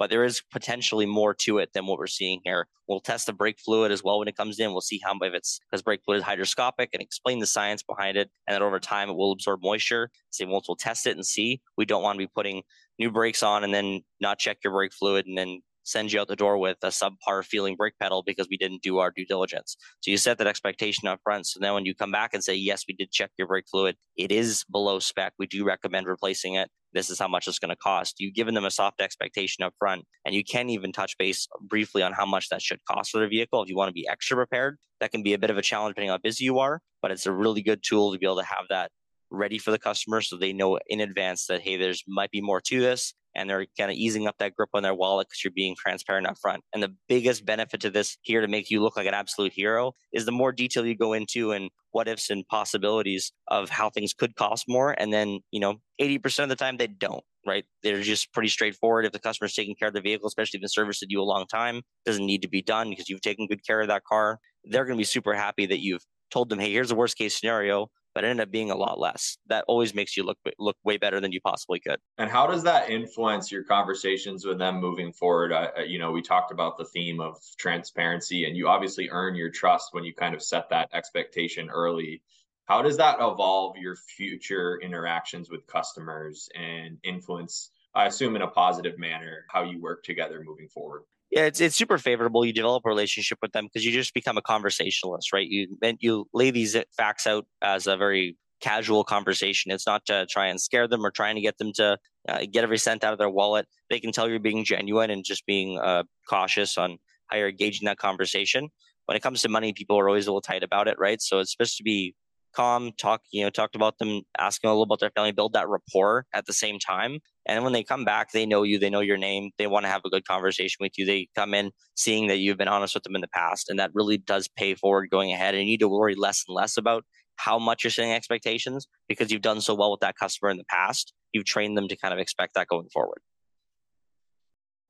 but 0.00 0.08
there 0.08 0.24
is 0.24 0.42
potentially 0.50 1.04
more 1.04 1.34
to 1.34 1.58
it 1.58 1.74
than 1.74 1.86
what 1.86 1.98
we're 1.98 2.06
seeing 2.06 2.40
here. 2.42 2.66
We'll 2.88 3.00
test 3.00 3.26
the 3.26 3.34
brake 3.34 3.58
fluid 3.60 3.92
as 3.92 4.02
well 4.02 4.18
when 4.18 4.28
it 4.28 4.36
comes 4.36 4.58
in. 4.58 4.72
We'll 4.72 4.80
see 4.80 4.98
how 5.04 5.14
if 5.20 5.34
it's 5.34 5.60
because 5.70 5.82
brake 5.82 6.00
fluid 6.06 6.20
is 6.20 6.24
hygroscopic 6.24 6.88
and 6.94 7.02
explain 7.02 7.38
the 7.38 7.46
science 7.46 7.82
behind 7.82 8.16
it. 8.16 8.30
And 8.46 8.54
then 8.54 8.62
over 8.62 8.80
time, 8.80 9.10
it 9.10 9.16
will 9.16 9.30
absorb 9.30 9.60
moisture. 9.62 10.10
So 10.30 10.46
once 10.46 10.68
we'll 10.68 10.76
test 10.76 11.06
it 11.06 11.16
and 11.16 11.26
see, 11.26 11.60
we 11.76 11.84
don't 11.84 12.02
want 12.02 12.16
to 12.16 12.26
be 12.26 12.32
putting 12.34 12.62
new 12.98 13.10
brakes 13.10 13.42
on 13.42 13.62
and 13.62 13.74
then 13.74 14.00
not 14.20 14.38
check 14.38 14.56
your 14.64 14.72
brake 14.72 14.94
fluid 14.94 15.26
and 15.26 15.36
then 15.36 15.60
send 15.82 16.12
you 16.12 16.20
out 16.20 16.28
the 16.28 16.36
door 16.36 16.56
with 16.56 16.78
a 16.82 16.88
subpar 16.88 17.44
feeling 17.44 17.76
brake 17.76 17.98
pedal 18.00 18.22
because 18.22 18.48
we 18.48 18.56
didn't 18.56 18.82
do 18.82 18.98
our 18.98 19.10
due 19.14 19.26
diligence. 19.26 19.76
So 20.00 20.10
you 20.10 20.16
set 20.16 20.38
that 20.38 20.46
expectation 20.46 21.08
up 21.08 21.20
front. 21.22 21.46
So 21.46 21.60
then 21.60 21.74
when 21.74 21.84
you 21.84 21.94
come 21.94 22.10
back 22.10 22.32
and 22.32 22.42
say, 22.42 22.54
yes, 22.54 22.84
we 22.88 22.94
did 22.94 23.10
check 23.10 23.32
your 23.36 23.48
brake 23.48 23.66
fluid, 23.70 23.96
it 24.16 24.32
is 24.32 24.64
below 24.70 24.98
spec. 24.98 25.34
We 25.38 25.46
do 25.46 25.62
recommend 25.62 26.06
replacing 26.06 26.54
it. 26.54 26.70
This 26.92 27.10
is 27.10 27.18
how 27.18 27.28
much 27.28 27.46
it's 27.46 27.58
going 27.58 27.70
to 27.70 27.76
cost. 27.76 28.16
You've 28.18 28.34
given 28.34 28.54
them 28.54 28.64
a 28.64 28.70
soft 28.70 29.00
expectation 29.00 29.64
up 29.64 29.74
front, 29.78 30.04
and 30.24 30.34
you 30.34 30.44
can 30.44 30.70
even 30.70 30.92
touch 30.92 31.16
base 31.18 31.46
briefly 31.60 32.02
on 32.02 32.12
how 32.12 32.26
much 32.26 32.48
that 32.48 32.62
should 32.62 32.84
cost 32.84 33.10
for 33.10 33.20
the 33.20 33.28
vehicle. 33.28 33.62
If 33.62 33.68
you 33.68 33.76
want 33.76 33.88
to 33.88 33.94
be 33.94 34.08
extra 34.08 34.36
prepared, 34.36 34.78
that 35.00 35.12
can 35.12 35.22
be 35.22 35.32
a 35.32 35.38
bit 35.38 35.50
of 35.50 35.58
a 35.58 35.62
challenge 35.62 35.92
depending 35.92 36.10
on 36.10 36.14
how 36.14 36.22
busy 36.22 36.44
you 36.44 36.58
are, 36.58 36.80
but 37.02 37.10
it's 37.10 37.26
a 37.26 37.32
really 37.32 37.62
good 37.62 37.82
tool 37.82 38.12
to 38.12 38.18
be 38.18 38.26
able 38.26 38.38
to 38.38 38.44
have 38.44 38.66
that 38.68 38.90
ready 39.30 39.58
for 39.58 39.70
the 39.70 39.78
customer 39.78 40.20
so 40.20 40.36
they 40.36 40.52
know 40.52 40.78
in 40.88 41.00
advance 41.00 41.46
that 41.46 41.60
hey 41.60 41.76
there's 41.76 42.02
might 42.08 42.32
be 42.32 42.40
more 42.40 42.60
to 42.60 42.80
this 42.80 43.14
and 43.34 43.48
they're 43.48 43.66
kind 43.78 43.90
of 43.90 43.96
easing 43.96 44.26
up 44.26 44.36
that 44.38 44.54
grip 44.54 44.70
on 44.74 44.82
their 44.82 44.94
wallet 44.94 45.28
because 45.28 45.44
you're 45.44 45.52
being 45.54 45.76
transparent 45.78 46.26
up 46.26 46.36
front. 46.40 46.62
And 46.72 46.82
the 46.82 46.94
biggest 47.08 47.44
benefit 47.44 47.80
to 47.80 47.90
this 47.90 48.16
here 48.22 48.40
to 48.40 48.48
make 48.48 48.70
you 48.70 48.82
look 48.82 48.96
like 48.96 49.06
an 49.06 49.14
absolute 49.14 49.52
hero 49.52 49.92
is 50.12 50.24
the 50.24 50.32
more 50.32 50.52
detail 50.52 50.86
you 50.86 50.96
go 50.96 51.12
into 51.12 51.52
and 51.52 51.70
what 51.92 52.08
ifs 52.08 52.30
and 52.30 52.46
possibilities 52.48 53.32
of 53.48 53.68
how 53.68 53.90
things 53.90 54.12
could 54.12 54.36
cost 54.36 54.64
more. 54.68 54.94
And 54.98 55.12
then, 55.12 55.40
you 55.50 55.60
know, 55.60 55.76
80% 56.00 56.44
of 56.44 56.48
the 56.48 56.56
time 56.56 56.76
they 56.76 56.86
don't, 56.86 57.24
right? 57.46 57.64
They're 57.82 58.02
just 58.02 58.32
pretty 58.32 58.48
straightforward. 58.48 59.06
If 59.06 59.12
the 59.12 59.18
customer's 59.18 59.54
taking 59.54 59.74
care 59.74 59.88
of 59.88 59.94
the 59.94 60.00
vehicle, 60.00 60.28
especially 60.28 60.58
if 60.58 60.64
it's 60.64 60.74
serviced 60.74 61.04
you 61.08 61.20
a 61.20 61.24
long 61.24 61.46
time, 61.46 61.82
doesn't 62.04 62.24
need 62.24 62.42
to 62.42 62.48
be 62.48 62.62
done 62.62 62.90
because 62.90 63.08
you've 63.08 63.20
taken 63.20 63.46
good 63.46 63.66
care 63.66 63.80
of 63.80 63.88
that 63.88 64.04
car. 64.04 64.38
They're 64.64 64.84
going 64.84 64.96
to 64.96 65.00
be 65.00 65.04
super 65.04 65.34
happy 65.34 65.66
that 65.66 65.80
you've 65.80 66.04
told 66.30 66.48
them, 66.48 66.58
hey, 66.58 66.72
here's 66.72 66.88
the 66.88 66.94
worst 66.94 67.18
case 67.18 67.38
scenario 67.38 67.88
but 68.14 68.24
it 68.24 68.28
ended 68.28 68.48
up 68.48 68.50
being 68.50 68.70
a 68.70 68.76
lot 68.76 68.98
less. 68.98 69.38
That 69.46 69.64
always 69.68 69.94
makes 69.94 70.16
you 70.16 70.24
look 70.24 70.38
look 70.58 70.76
way 70.84 70.96
better 70.96 71.20
than 71.20 71.32
you 71.32 71.40
possibly 71.40 71.80
could. 71.80 71.98
And 72.18 72.30
how 72.30 72.46
does 72.46 72.62
that 72.64 72.90
influence 72.90 73.50
your 73.50 73.64
conversations 73.64 74.44
with 74.44 74.58
them 74.58 74.80
moving 74.80 75.12
forward? 75.12 75.52
Uh, 75.52 75.70
you 75.86 75.98
know, 75.98 76.10
we 76.10 76.22
talked 76.22 76.52
about 76.52 76.76
the 76.76 76.84
theme 76.84 77.20
of 77.20 77.38
transparency, 77.58 78.44
and 78.44 78.56
you 78.56 78.68
obviously 78.68 79.08
earn 79.10 79.34
your 79.34 79.50
trust 79.50 79.92
when 79.92 80.04
you 80.04 80.14
kind 80.14 80.34
of 80.34 80.42
set 80.42 80.68
that 80.70 80.88
expectation 80.92 81.70
early. 81.70 82.22
How 82.66 82.82
does 82.82 82.96
that 82.98 83.16
evolve 83.16 83.76
your 83.76 83.96
future 83.96 84.80
interactions 84.80 85.50
with 85.50 85.66
customers 85.66 86.48
and 86.54 86.98
influence? 87.02 87.70
I 87.94 88.06
assume 88.06 88.36
in 88.36 88.42
a 88.42 88.48
positive 88.48 88.98
manner 88.98 89.44
how 89.48 89.64
you 89.64 89.80
work 89.80 90.04
together 90.04 90.42
moving 90.44 90.68
forward. 90.68 91.02
Yeah, 91.30 91.42
it's 91.46 91.60
it's 91.60 91.76
super 91.76 91.98
favorable. 91.98 92.44
You 92.44 92.52
develop 92.52 92.84
a 92.84 92.88
relationship 92.88 93.38
with 93.40 93.52
them 93.52 93.66
because 93.66 93.84
you 93.84 93.92
just 93.92 94.14
become 94.14 94.36
a 94.36 94.42
conversationalist, 94.42 95.32
right? 95.32 95.46
You 95.48 95.68
you 96.00 96.26
lay 96.34 96.50
these 96.50 96.76
facts 96.96 97.26
out 97.26 97.46
as 97.62 97.86
a 97.86 97.96
very 97.96 98.36
casual 98.60 99.04
conversation. 99.04 99.70
It's 99.70 99.86
not 99.86 100.04
to 100.06 100.26
try 100.28 100.48
and 100.48 100.60
scare 100.60 100.88
them 100.88 101.06
or 101.06 101.10
trying 101.10 101.36
to 101.36 101.40
get 101.40 101.58
them 101.58 101.72
to 101.76 101.98
uh, 102.28 102.40
get 102.52 102.64
every 102.64 102.78
cent 102.78 103.04
out 103.04 103.12
of 103.12 103.18
their 103.18 103.30
wallet. 103.30 103.66
They 103.90 104.00
can 104.00 104.12
tell 104.12 104.28
you're 104.28 104.40
being 104.40 104.64
genuine 104.64 105.10
and 105.10 105.24
just 105.24 105.46
being 105.46 105.78
uh, 105.78 106.02
cautious 106.28 106.76
on 106.76 106.98
how 107.28 107.36
you're 107.38 107.48
engaging 107.48 107.86
that 107.86 107.98
conversation. 107.98 108.68
When 109.06 109.16
it 109.16 109.22
comes 109.22 109.40
to 109.42 109.48
money, 109.48 109.72
people 109.72 109.98
are 109.98 110.08
always 110.08 110.26
a 110.26 110.30
little 110.30 110.40
tight 110.42 110.62
about 110.64 110.88
it, 110.88 110.98
right? 110.98 111.20
So 111.22 111.38
it's 111.38 111.52
supposed 111.52 111.76
to 111.78 111.82
be 111.84 112.14
calm, 112.52 112.92
talk, 112.98 113.22
you 113.32 113.42
know, 113.42 113.50
talked 113.50 113.74
about 113.74 113.98
them, 113.98 114.22
asking 114.38 114.68
a 114.68 114.72
little 114.72 114.84
about 114.84 115.00
their 115.00 115.10
family, 115.10 115.32
build 115.32 115.52
that 115.54 115.68
rapport 115.68 116.26
at 116.34 116.46
the 116.46 116.52
same 116.52 116.78
time. 116.78 117.18
And 117.46 117.64
when 117.64 117.72
they 117.72 117.82
come 117.82 118.04
back, 118.04 118.32
they 118.32 118.46
know 118.46 118.62
you, 118.62 118.78
they 118.78 118.90
know 118.90 119.00
your 119.00 119.16
name, 119.16 119.50
they 119.58 119.66
want 119.66 119.84
to 119.84 119.90
have 119.90 120.02
a 120.04 120.10
good 120.10 120.26
conversation 120.26 120.78
with 120.80 120.92
you. 120.96 121.06
They 121.06 121.28
come 121.34 121.54
in 121.54 121.70
seeing 121.94 122.28
that 122.28 122.38
you've 122.38 122.58
been 122.58 122.68
honest 122.68 122.94
with 122.94 123.04
them 123.04 123.14
in 123.14 123.20
the 123.20 123.28
past. 123.28 123.70
And 123.70 123.78
that 123.78 123.90
really 123.94 124.18
does 124.18 124.48
pay 124.48 124.74
forward 124.74 125.10
going 125.10 125.32
ahead. 125.32 125.54
And 125.54 125.64
you 125.64 125.72
need 125.72 125.80
to 125.80 125.88
worry 125.88 126.14
less 126.14 126.44
and 126.46 126.54
less 126.54 126.76
about 126.76 127.04
how 127.36 127.58
much 127.58 127.82
you're 127.84 127.90
setting 127.90 128.12
expectations 128.12 128.86
because 129.08 129.30
you've 129.30 129.42
done 129.42 129.60
so 129.60 129.74
well 129.74 129.90
with 129.90 130.00
that 130.00 130.16
customer 130.16 130.50
in 130.50 130.58
the 130.58 130.64
past. 130.64 131.14
You've 131.32 131.46
trained 131.46 131.76
them 131.76 131.88
to 131.88 131.96
kind 131.96 132.12
of 132.12 132.20
expect 132.20 132.54
that 132.54 132.68
going 132.68 132.88
forward. 132.92 133.20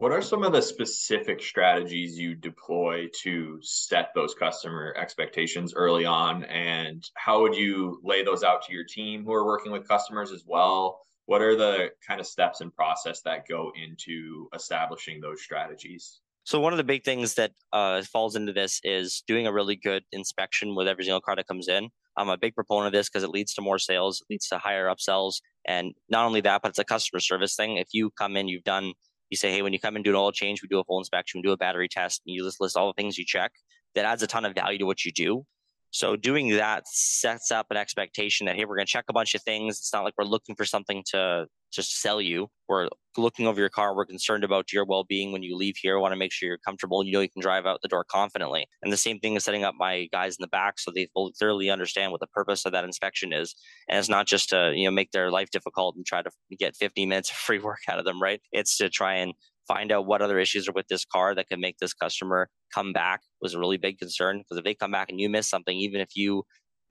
What 0.00 0.12
are 0.12 0.23
some 0.23 0.45
of 0.45 0.52
the 0.52 0.62
specific 0.62 1.42
strategies 1.42 2.19
you 2.19 2.35
deploy 2.35 3.09
to 3.21 3.59
set 3.61 4.12
those 4.14 4.33
customer 4.33 4.95
expectations 4.99 5.75
early 5.75 6.07
on? 6.07 6.45
And 6.45 7.07
how 7.16 7.42
would 7.42 7.54
you 7.54 8.00
lay 8.02 8.25
those 8.25 8.42
out 8.42 8.62
to 8.62 8.73
your 8.73 8.85
team 8.85 9.26
who 9.26 9.35
are 9.35 9.45
working 9.45 9.73
with 9.73 9.87
customers 9.87 10.33
as 10.33 10.42
well? 10.47 11.02
What 11.26 11.42
are 11.42 11.54
the 11.54 11.90
kind 12.09 12.19
of 12.19 12.26
steps 12.26 12.62
and 12.62 12.75
process 12.75 13.21
that 13.26 13.47
go 13.47 13.73
into 13.76 14.49
establishing 14.54 15.21
those 15.21 15.42
strategies? 15.42 16.21
So 16.45 16.61
one 16.61 16.73
of 16.73 16.78
the 16.78 16.85
big 16.85 17.04
things 17.04 17.35
that 17.35 17.52
uh, 17.71 18.00
falls 18.04 18.37
into 18.37 18.54
this 18.54 18.80
is 18.83 19.23
doing 19.26 19.47
a 19.47 19.52
really 19.52 19.76
good 19.76 20.04
inspection 20.12 20.75
with 20.75 20.88
every 20.88 21.04
single 21.04 21.21
car 21.21 21.37
that 21.37 21.47
comes 21.47 21.69
in. 21.69 21.90
I'm 22.16 22.30
a 22.30 22.38
big 22.38 22.54
proponent 22.54 22.87
of 22.87 22.99
this 22.99 23.11
because 23.11 23.23
it 23.23 23.28
leads 23.28 23.52
to 23.52 23.61
more 23.61 23.78
sales, 23.78 24.23
it 24.23 24.33
leads 24.33 24.49
to 24.49 24.57
higher 24.57 24.87
upsells, 24.87 25.42
and 25.66 25.92
not 26.09 26.25
only 26.25 26.40
that, 26.40 26.62
but 26.62 26.71
it's 26.71 26.78
a 26.78 26.85
customer 26.85 27.21
service 27.21 27.54
thing. 27.54 27.76
If 27.76 27.88
you 27.92 28.11
come 28.19 28.38
in, 28.38 28.49
you've 28.49 28.64
done 28.64 28.95
you 29.31 29.37
say, 29.37 29.53
hey, 29.53 29.63
when 29.63 29.73
you 29.73 29.79
come 29.79 29.97
and 29.97 30.05
do 30.05 30.11
an 30.11 30.17
oil 30.17 30.33
change, 30.33 30.63
we 30.63 30.69
do 30.69 30.81
a 30.81 30.85
full 30.85 30.99
inspection, 30.99 31.39
we 31.39 31.43
do 31.43 31.53
a 31.53 31.57
battery 31.57 31.89
test, 31.89 32.23
and 32.27 32.35
you 32.35 32.45
just 32.45 32.61
list 32.61 32.77
all 32.77 32.89
the 32.89 32.93
things 32.95 33.17
you 33.17 33.25
check. 33.25 33.53
That 33.95 34.05
adds 34.05 34.23
a 34.23 34.27
ton 34.27 34.45
of 34.45 34.55
value 34.55 34.79
to 34.79 34.87
what 34.87 35.05
you 35.05 35.13
do. 35.13 35.45
So 35.91 36.17
doing 36.17 36.51
that 36.51 36.87
sets 36.87 37.51
up 37.51 37.67
an 37.71 37.77
expectation 37.77 38.47
that 38.47 38.57
hey, 38.57 38.65
we're 38.65 38.77
going 38.77 38.87
to 38.87 38.93
check 38.93 39.07
a 39.09 39.13
bunch 39.13 39.35
of 39.35 39.43
things. 39.43 39.79
It's 39.79 39.93
not 39.93 40.05
like 40.05 40.15
we're 40.17 40.25
looking 40.25 40.55
for 40.55 40.65
something 40.65 41.03
to 41.11 41.47
just 41.73 42.01
sell 42.01 42.21
you. 42.21 42.49
We're 42.69 42.89
looking 43.17 43.47
over 43.47 43.61
your 43.61 43.69
car. 43.69 43.95
We're 43.95 44.07
concerned 44.07 44.45
about 44.45 44.73
your 44.73 44.85
well-being 44.85 45.33
when 45.33 45.43
you 45.43 45.57
leave 45.57 45.77
here. 45.77 45.97
We 45.97 46.03
want 46.03 46.13
to 46.13 46.19
make 46.19 46.33
sure 46.33 46.49
you're 46.49 46.59
comfortable. 46.59 47.05
You 47.05 47.13
know 47.13 47.21
you 47.21 47.29
can 47.29 47.43
drive 47.43 47.67
out 47.67 47.81
the 47.83 47.89
door 47.89 48.05
confidently. 48.05 48.67
And 48.83 48.93
the 48.93 48.97
same 48.97 49.19
thing 49.19 49.35
is 49.35 49.45
setting 49.45 49.65
up 49.65 49.75
my 49.79 50.09
guys 50.13 50.37
in 50.37 50.43
the 50.43 50.49
back 50.49 50.79
so 50.79 50.91
they 50.91 51.09
clearly 51.39 51.71
understand 51.71 52.13
what 52.13 52.21
the 52.21 52.27
purpose 52.29 52.65
of 52.65 52.73
that 52.73 52.85
inspection 52.85 53.33
is. 53.33 53.55
And 53.89 53.99
it's 53.99 54.09
not 54.09 54.27
just 54.27 54.51
to 54.51 54.73
you 54.75 54.85
know 54.85 54.91
make 54.91 55.11
their 55.13 55.31
life 55.31 55.51
difficult 55.51 55.97
and 55.97 56.07
try 56.07 56.23
to 56.23 56.31
get 56.59 56.77
50 56.77 57.07
minutes 57.07 57.31
of 57.31 57.37
free 57.37 57.59
work 57.59 57.81
out 57.89 57.99
of 57.99 58.05
them, 58.05 58.21
right? 58.23 58.41
It's 58.53 58.77
to 58.79 58.89
try 58.89 59.15
and 59.15 59.33
find 59.71 59.93
out 59.93 60.05
what 60.05 60.21
other 60.21 60.41
issues 60.41 60.69
are 60.69 60.73
with 60.73 60.89
this 60.89 61.05
car 61.05 61.33
that 61.33 61.49
can 61.49 61.61
make 61.61 61.79
this 61.79 61.95
customer 61.95 62.49
come 62.75 62.93
back 62.93 63.21
was 63.41 63.55
a 63.55 63.59
really 63.59 63.77
big 63.77 63.99
concern 63.99 64.39
because 64.39 64.59
if 64.59 64.65
they 64.65 64.75
come 64.75 64.91
back 64.91 65.09
and 65.11 65.21
you 65.21 65.29
miss 65.31 65.49
something 65.49 65.77
even 65.77 66.00
if 66.00 66.17
you 66.17 66.43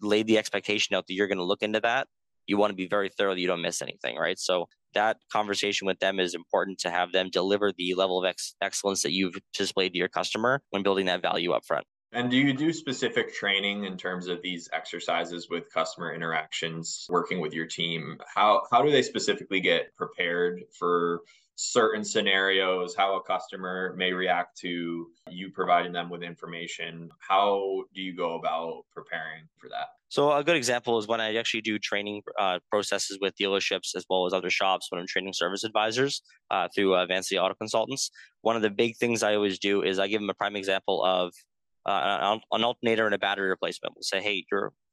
laid 0.02 0.28
the 0.28 0.38
expectation 0.38 0.96
out 0.96 1.06
that 1.08 1.14
you're 1.14 1.28
going 1.28 1.38
to 1.38 1.44
look 1.44 1.62
into 1.62 1.82
that, 1.82 2.08
you 2.48 2.58
want 2.58 2.72
to 2.72 2.76
be 2.76 2.88
very 2.88 3.10
thorough 3.10 3.34
that 3.34 3.42
you 3.42 3.48
don't 3.48 3.62
miss 3.62 3.82
anything, 3.82 4.16
right? 4.16 4.40
So 4.40 4.68
that 4.94 5.18
conversation 5.30 5.86
with 5.86 6.00
them 6.00 6.22
is 6.22 6.34
important 6.34 6.80
to 6.80 6.90
have 6.90 7.12
them 7.12 7.30
deliver 7.30 7.74
the 7.78 7.94
level 7.96 8.18
of 8.18 8.26
ex- 8.26 8.56
excellence 8.62 9.04
that 9.04 9.12
you've 9.12 9.36
displayed 9.54 9.92
to 9.92 10.00
your 10.00 10.08
customer 10.08 10.62
when 10.70 10.82
building 10.82 11.06
that 11.08 11.22
value 11.22 11.52
up 11.52 11.66
front. 11.66 11.86
And 12.12 12.32
do 12.32 12.38
you 12.38 12.54
do 12.54 12.74
specific 12.74 13.36
training 13.36 13.84
in 13.84 13.96
terms 13.96 14.28
of 14.28 14.42
these 14.42 14.68
exercises 14.74 15.48
with 15.50 15.72
customer 15.72 16.16
interactions, 16.16 17.06
working 17.08 17.40
with 17.40 17.54
your 17.54 17.68
team? 17.68 18.18
How 18.34 18.64
how 18.72 18.82
do 18.82 18.90
they 18.90 19.04
specifically 19.04 19.60
get 19.60 19.96
prepared 19.96 20.64
for 20.76 21.22
certain 21.62 22.06
scenarios, 22.06 22.96
how 22.96 23.18
a 23.18 23.22
customer 23.22 23.94
may 23.98 24.14
react 24.14 24.58
to 24.58 25.08
you 25.30 25.52
providing 25.52 25.92
them 25.92 26.10
with 26.10 26.24
information? 26.24 27.10
How 27.20 27.84
do 27.94 28.02
you 28.02 28.16
go 28.16 28.36
about 28.36 28.86
preparing 28.94 29.44
for 29.58 29.68
that? 29.68 29.88
So 30.08 30.32
a 30.32 30.42
good 30.42 30.56
example 30.56 30.98
is 31.00 31.08
when 31.08 31.20
I 31.20 31.36
actually 31.36 31.60
do 31.60 31.78
training 31.78 32.22
uh, 32.40 32.60
processes 32.72 33.18
with 33.20 33.36
dealerships 33.36 33.94
as 33.94 34.06
well 34.10 34.26
as 34.26 34.32
other 34.32 34.50
shops 34.50 34.88
when 34.90 35.02
I'm 35.02 35.08
training 35.08 35.34
service 35.34 35.66
advisors 35.66 36.22
uh, 36.50 36.70
through 36.74 36.96
uh, 36.96 37.06
Vancity 37.06 37.38
Auto 37.38 37.56
Consultants. 37.56 38.10
One 38.42 38.56
of 38.56 38.62
the 38.62 38.70
big 38.70 38.96
things 38.96 39.22
I 39.22 39.36
always 39.36 39.60
do 39.60 39.84
is 39.84 40.00
I 40.00 40.08
give 40.08 40.22
them 40.22 40.30
a 40.30 40.36
prime 40.36 40.56
example 40.56 41.04
of 41.04 41.34
uh, 41.86 42.40
an 42.54 42.64
alternator 42.64 43.06
and 43.06 43.14
a 43.14 43.20
battery 43.20 43.50
replacement. 43.50 43.96
We'll 43.96 44.04
say, 44.04 44.22
hey, 44.22 44.46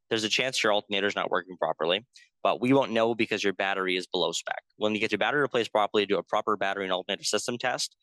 there's 0.08 0.24
a 0.24 0.28
chance 0.28 0.62
your 0.62 0.72
alternator 0.72 1.06
is 1.06 1.16
not 1.16 1.30
working 1.30 1.56
properly, 1.56 2.04
but 2.42 2.60
we 2.60 2.72
won't 2.72 2.92
know 2.92 3.14
because 3.14 3.42
your 3.42 3.52
battery 3.52 3.96
is 3.96 4.06
below 4.06 4.32
spec. 4.32 4.62
When 4.76 4.94
you 4.94 5.00
get 5.00 5.12
your 5.12 5.18
battery 5.18 5.40
replaced 5.40 5.72
properly, 5.72 6.06
do 6.06 6.18
a 6.18 6.22
proper 6.22 6.56
battery 6.56 6.84
and 6.84 6.92
alternator 6.92 7.24
system 7.24 7.58
test. 7.58 7.96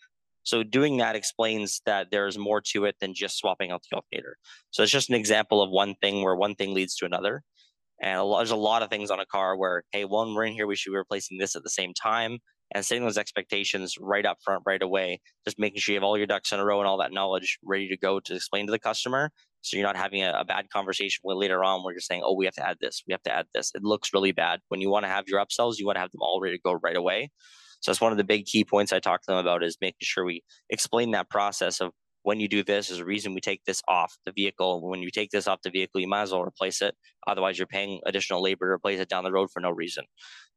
So 0.44 0.62
doing 0.62 0.98
that 0.98 1.16
explains 1.16 1.82
that 1.86 2.12
there's 2.12 2.38
more 2.38 2.62
to 2.74 2.86
it 2.86 2.96
than 3.00 3.14
just 3.14 3.38
swapping 3.38 3.72
out 3.72 3.82
the 3.90 3.96
alternator. 3.96 4.38
So 4.72 4.84
it's 4.84 4.92
just 4.92 5.10
an 5.10 5.16
example 5.16 5.62
of 5.62 5.70
one 5.70 5.96
thing 6.02 6.22
where 6.22 6.36
one 6.36 6.56
thing 6.56 6.74
leads 6.74 6.96
to 6.98 7.06
another. 7.06 7.44
And 8.02 8.20
a 8.20 8.24
lot, 8.24 8.40
there's 8.40 8.52
a 8.52 8.58
lot 8.58 8.84
of 8.84 8.90
things 8.90 9.10
on 9.10 9.22
a 9.22 9.26
car 9.26 9.56
where, 9.56 9.84
hey, 9.94 10.04
when 10.04 10.34
we're 10.34 10.44
in 10.44 10.54
here, 10.54 10.68
we 10.68 10.76
should 10.76 10.92
be 10.92 10.98
replacing 10.98 11.38
this 11.38 11.56
at 11.56 11.64
the 11.64 11.70
same 11.70 11.94
time 11.94 12.40
and 12.74 12.86
setting 12.86 13.04
those 13.04 13.18
expectations 13.18 13.96
right 14.00 14.26
up 14.26 14.38
front, 14.44 14.64
right 14.66 14.82
away, 14.82 15.22
just 15.46 15.60
making 15.60 15.80
sure 15.80 15.94
you 15.94 15.98
have 15.98 16.04
all 16.04 16.18
your 16.18 16.28
ducks 16.28 16.52
in 16.52 16.60
a 16.60 16.66
row 16.66 16.80
and 16.80 16.88
all 16.88 16.98
that 16.98 17.12
knowledge 17.12 17.60
ready 17.64 17.88
to 17.90 17.98
go 17.98 18.20
to 18.20 18.36
explain 18.36 18.66
to 18.66 18.72
the 18.72 18.80
customer. 18.80 19.32
So 19.62 19.78
you're 19.78 19.86
not 19.86 19.96
having 19.96 20.24
a, 20.24 20.34
a 20.38 20.44
bad 20.44 20.70
conversation 20.70 21.22
later 21.24 21.64
on 21.64 21.84
where 21.84 21.94
you're 21.94 22.02
saying, 22.02 22.22
oh, 22.26 22.34
we 22.36 22.46
have 22.46 22.56
to 22.56 22.68
add 22.68 22.78
this, 22.82 23.04
we 23.08 23.14
have 23.14 23.24
to 23.24 23.34
add 23.34 23.46
this. 23.54 23.72
It 23.76 23.84
looks 23.84 24.14
really 24.14 24.32
bad. 24.32 24.60
When 24.70 24.82
you 24.82 24.90
want 24.90 25.06
to 25.06 25.10
have 25.10 25.28
your 25.28 25.40
upsells, 25.40 25.76
you 25.78 25.86
want 25.86 25.96
to 25.96 26.02
have 26.02 26.12
them 26.12 26.22
all 26.22 26.42
ready 26.42 26.58
to 26.58 26.62
go 26.62 26.74
right 26.74 26.96
away. 26.98 27.32
So 27.80 27.92
that's 27.92 28.02
one 28.02 28.12
of 28.12 28.18
the 28.18 28.24
big 28.24 28.46
key 28.46 28.64
points 28.64 28.94
I 28.94 29.00
talk 29.00 29.22
to 29.22 29.32
them 29.32 29.38
about 29.38 29.64
is 29.64 29.78
making 29.82 29.98
sure 30.02 30.24
we 30.24 30.42
explain 30.70 31.12
that 31.12 31.30
process 31.30 31.82
of 31.82 31.92
when 32.24 32.40
you 32.40 32.48
do 32.48 32.64
this, 32.64 32.88
there's 32.88 33.00
a 33.00 33.06
reason 33.06 33.34
we 33.34 33.42
take 33.42 33.64
this 33.66 33.82
off 33.88 34.18
the 34.26 34.32
vehicle. 34.32 34.82
When 34.82 35.02
you 35.02 35.12
take 35.12 35.30
this 35.30 35.48
off 35.48 35.62
the 35.62 35.70
vehicle, 35.70 36.02
you 36.02 36.08
might 36.08 36.24
as 36.24 36.32
well 36.32 36.42
replace 36.42 36.82
it. 36.82 36.96
Otherwise, 37.28 37.58
you're 37.58 37.68
paying 37.68 38.00
additional 38.06 38.42
labor 38.42 38.68
to 38.68 38.74
replace 38.74 39.00
it 39.00 39.10
down 39.10 39.24
the 39.24 39.32
road 39.32 39.50
for 39.52 39.60
no 39.60 39.70
reason. 39.70 40.06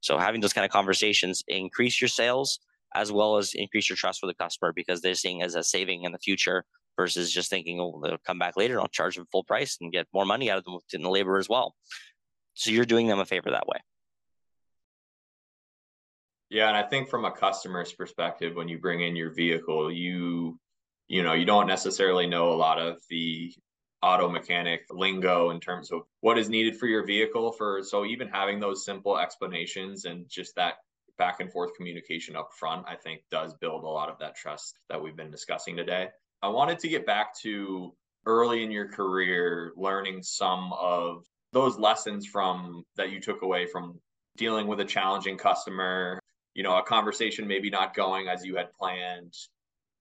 So 0.00 0.16
having 0.16 0.40
those 0.40 0.52
kind 0.52 0.64
of 0.64 0.70
conversations 0.70 1.42
increase 1.48 2.00
your 2.00 2.08
sales 2.08 2.60
as 2.94 3.12
well 3.12 3.36
as 3.36 3.52
increase 3.54 3.88
your 3.88 3.96
trust 3.96 4.20
with 4.22 4.30
the 4.30 4.42
customer 4.42 4.72
because 4.74 5.00
they're 5.00 5.14
seeing 5.14 5.42
as 5.42 5.54
a 5.54 5.62
saving 5.62 6.04
in 6.04 6.12
the 6.12 6.18
future 6.18 6.64
versus 6.96 7.30
just 7.30 7.50
thinking, 7.50 7.80
oh, 7.80 8.00
they'll 8.02 8.16
come 8.26 8.38
back 8.38 8.56
later, 8.56 8.80
I'll 8.80 8.88
charge 8.88 9.16
them 9.16 9.26
full 9.30 9.44
price 9.44 9.76
and 9.80 9.92
get 9.92 10.06
more 10.14 10.24
money 10.24 10.50
out 10.50 10.58
of 10.58 10.64
them 10.64 10.78
in 10.92 11.02
the 11.02 11.10
labor 11.10 11.36
as 11.36 11.48
well. 11.48 11.74
So 12.54 12.70
you're 12.70 12.86
doing 12.86 13.06
them 13.06 13.18
a 13.18 13.26
favor 13.26 13.50
that 13.50 13.66
way. 13.66 13.78
Yeah, 16.48 16.68
and 16.68 16.76
I 16.76 16.84
think 16.84 17.08
from 17.08 17.24
a 17.24 17.32
customer's 17.32 17.92
perspective, 17.92 18.54
when 18.54 18.68
you 18.68 18.78
bring 18.78 19.02
in 19.02 19.16
your 19.16 19.34
vehicle, 19.34 19.92
you 19.92 20.58
you 21.08 21.22
know 21.22 21.32
you 21.32 21.44
don't 21.44 21.66
necessarily 21.66 22.26
know 22.26 22.52
a 22.52 22.54
lot 22.54 22.78
of 22.78 23.00
the 23.08 23.52
auto 24.02 24.28
mechanic 24.28 24.82
lingo 24.90 25.50
in 25.50 25.60
terms 25.60 25.90
of 25.90 26.02
what 26.20 26.38
is 26.38 26.48
needed 26.48 26.76
for 26.76 26.86
your 26.86 27.04
vehicle 27.04 27.52
for 27.52 27.82
so 27.82 28.04
even 28.04 28.28
having 28.28 28.60
those 28.60 28.84
simple 28.84 29.18
explanations 29.18 30.04
and 30.04 30.28
just 30.28 30.54
that 30.56 30.74
back 31.18 31.40
and 31.40 31.50
forth 31.50 31.74
communication 31.74 32.36
up 32.36 32.50
front 32.52 32.84
i 32.88 32.94
think 32.94 33.22
does 33.30 33.54
build 33.54 33.84
a 33.84 33.88
lot 33.88 34.08
of 34.08 34.18
that 34.18 34.34
trust 34.36 34.78
that 34.88 35.02
we've 35.02 35.16
been 35.16 35.30
discussing 35.30 35.76
today. 35.76 36.08
I 36.42 36.48
wanted 36.48 36.78
to 36.80 36.88
get 36.88 37.06
back 37.06 37.34
to 37.38 37.94
early 38.26 38.62
in 38.62 38.70
your 38.70 38.88
career 38.88 39.72
learning 39.76 40.22
some 40.22 40.72
of 40.74 41.24
those 41.52 41.78
lessons 41.78 42.26
from 42.26 42.84
that 42.96 43.10
you 43.10 43.20
took 43.20 43.42
away 43.42 43.66
from 43.66 43.98
dealing 44.36 44.66
with 44.66 44.80
a 44.80 44.84
challenging 44.84 45.38
customer 45.38 46.20
you 46.54 46.62
know 46.62 46.76
a 46.76 46.82
conversation 46.82 47.46
maybe 47.46 47.70
not 47.70 47.94
going 47.94 48.28
as 48.28 48.44
you 48.44 48.56
had 48.56 48.72
planned 48.74 49.32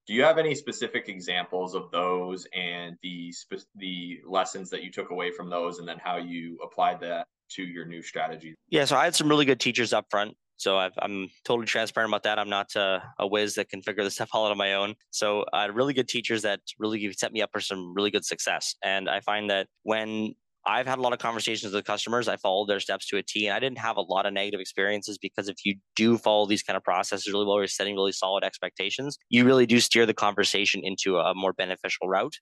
do 0.07 0.13
you 0.13 0.23
have 0.23 0.37
any 0.37 0.53
specific 0.53 1.09
examples 1.09 1.73
of 1.73 1.89
those 1.91 2.47
and 2.53 2.95
the 3.01 3.33
the 3.75 4.19
lessons 4.27 4.69
that 4.69 4.83
you 4.83 4.91
took 4.91 5.09
away 5.09 5.31
from 5.31 5.49
those, 5.49 5.79
and 5.79 5.87
then 5.87 5.97
how 6.03 6.17
you 6.17 6.57
applied 6.63 6.99
that 7.01 7.27
to 7.51 7.63
your 7.63 7.85
new 7.85 8.01
strategy? 8.01 8.55
Yeah, 8.69 8.85
so 8.85 8.95
I 8.97 9.03
had 9.03 9.15
some 9.15 9.29
really 9.29 9.45
good 9.45 9.59
teachers 9.59 9.93
up 9.93 10.05
front. 10.09 10.35
So 10.57 10.77
i 10.77 10.89
am 11.01 11.29
totally 11.43 11.65
transparent 11.65 12.09
about 12.09 12.23
that. 12.23 12.39
I'm 12.39 12.49
not 12.49 12.73
uh, 12.75 12.99
a 13.19 13.27
whiz 13.27 13.55
that 13.55 13.67
can 13.67 13.81
figure 13.81 14.03
this 14.03 14.15
stuff 14.15 14.29
all 14.33 14.45
out 14.45 14.51
on 14.51 14.57
my 14.57 14.75
own. 14.75 14.95
So 15.09 15.45
I 15.51 15.63
had 15.63 15.75
really 15.75 15.93
good 15.93 16.07
teachers 16.07 16.43
that 16.43 16.61
really 16.79 17.11
set 17.13 17.33
me 17.33 17.41
up 17.41 17.49
for 17.51 17.59
some 17.59 17.93
really 17.93 18.11
good 18.11 18.25
success. 18.25 18.75
And 18.83 19.09
I 19.09 19.19
find 19.19 19.49
that 19.49 19.67
when 19.83 20.35
I've 20.67 20.87
had 20.87 20.97
a 20.97 21.01
lot 21.01 21.13
of 21.13 21.19
conversations 21.19 21.73
with 21.73 21.85
customers. 21.85 22.27
I 22.27 22.37
followed 22.37 22.67
their 22.67 22.79
steps 22.79 23.07
to 23.07 23.17
a 23.17 23.23
T, 23.23 23.47
and 23.47 23.55
I 23.55 23.59
didn't 23.59 23.77
have 23.77 23.97
a 23.97 24.01
lot 24.01 24.25
of 24.25 24.33
negative 24.33 24.59
experiences 24.59 25.17
because 25.17 25.47
if 25.47 25.57
you 25.63 25.75
do 25.95 26.17
follow 26.17 26.47
these 26.47 26.63
kind 26.63 26.75
of 26.75 26.83
processes 26.83 27.31
really 27.31 27.45
well, 27.45 27.57
you're 27.57 27.67
setting 27.67 27.95
really 27.95 28.11
solid 28.11 28.43
expectations. 28.43 29.17
You 29.29 29.45
really 29.45 29.65
do 29.65 29.79
steer 29.79 30.05
the 30.05 30.13
conversation 30.13 30.81
into 30.83 31.17
a 31.17 31.35
more 31.35 31.53
beneficial 31.53 32.07
route. 32.07 32.35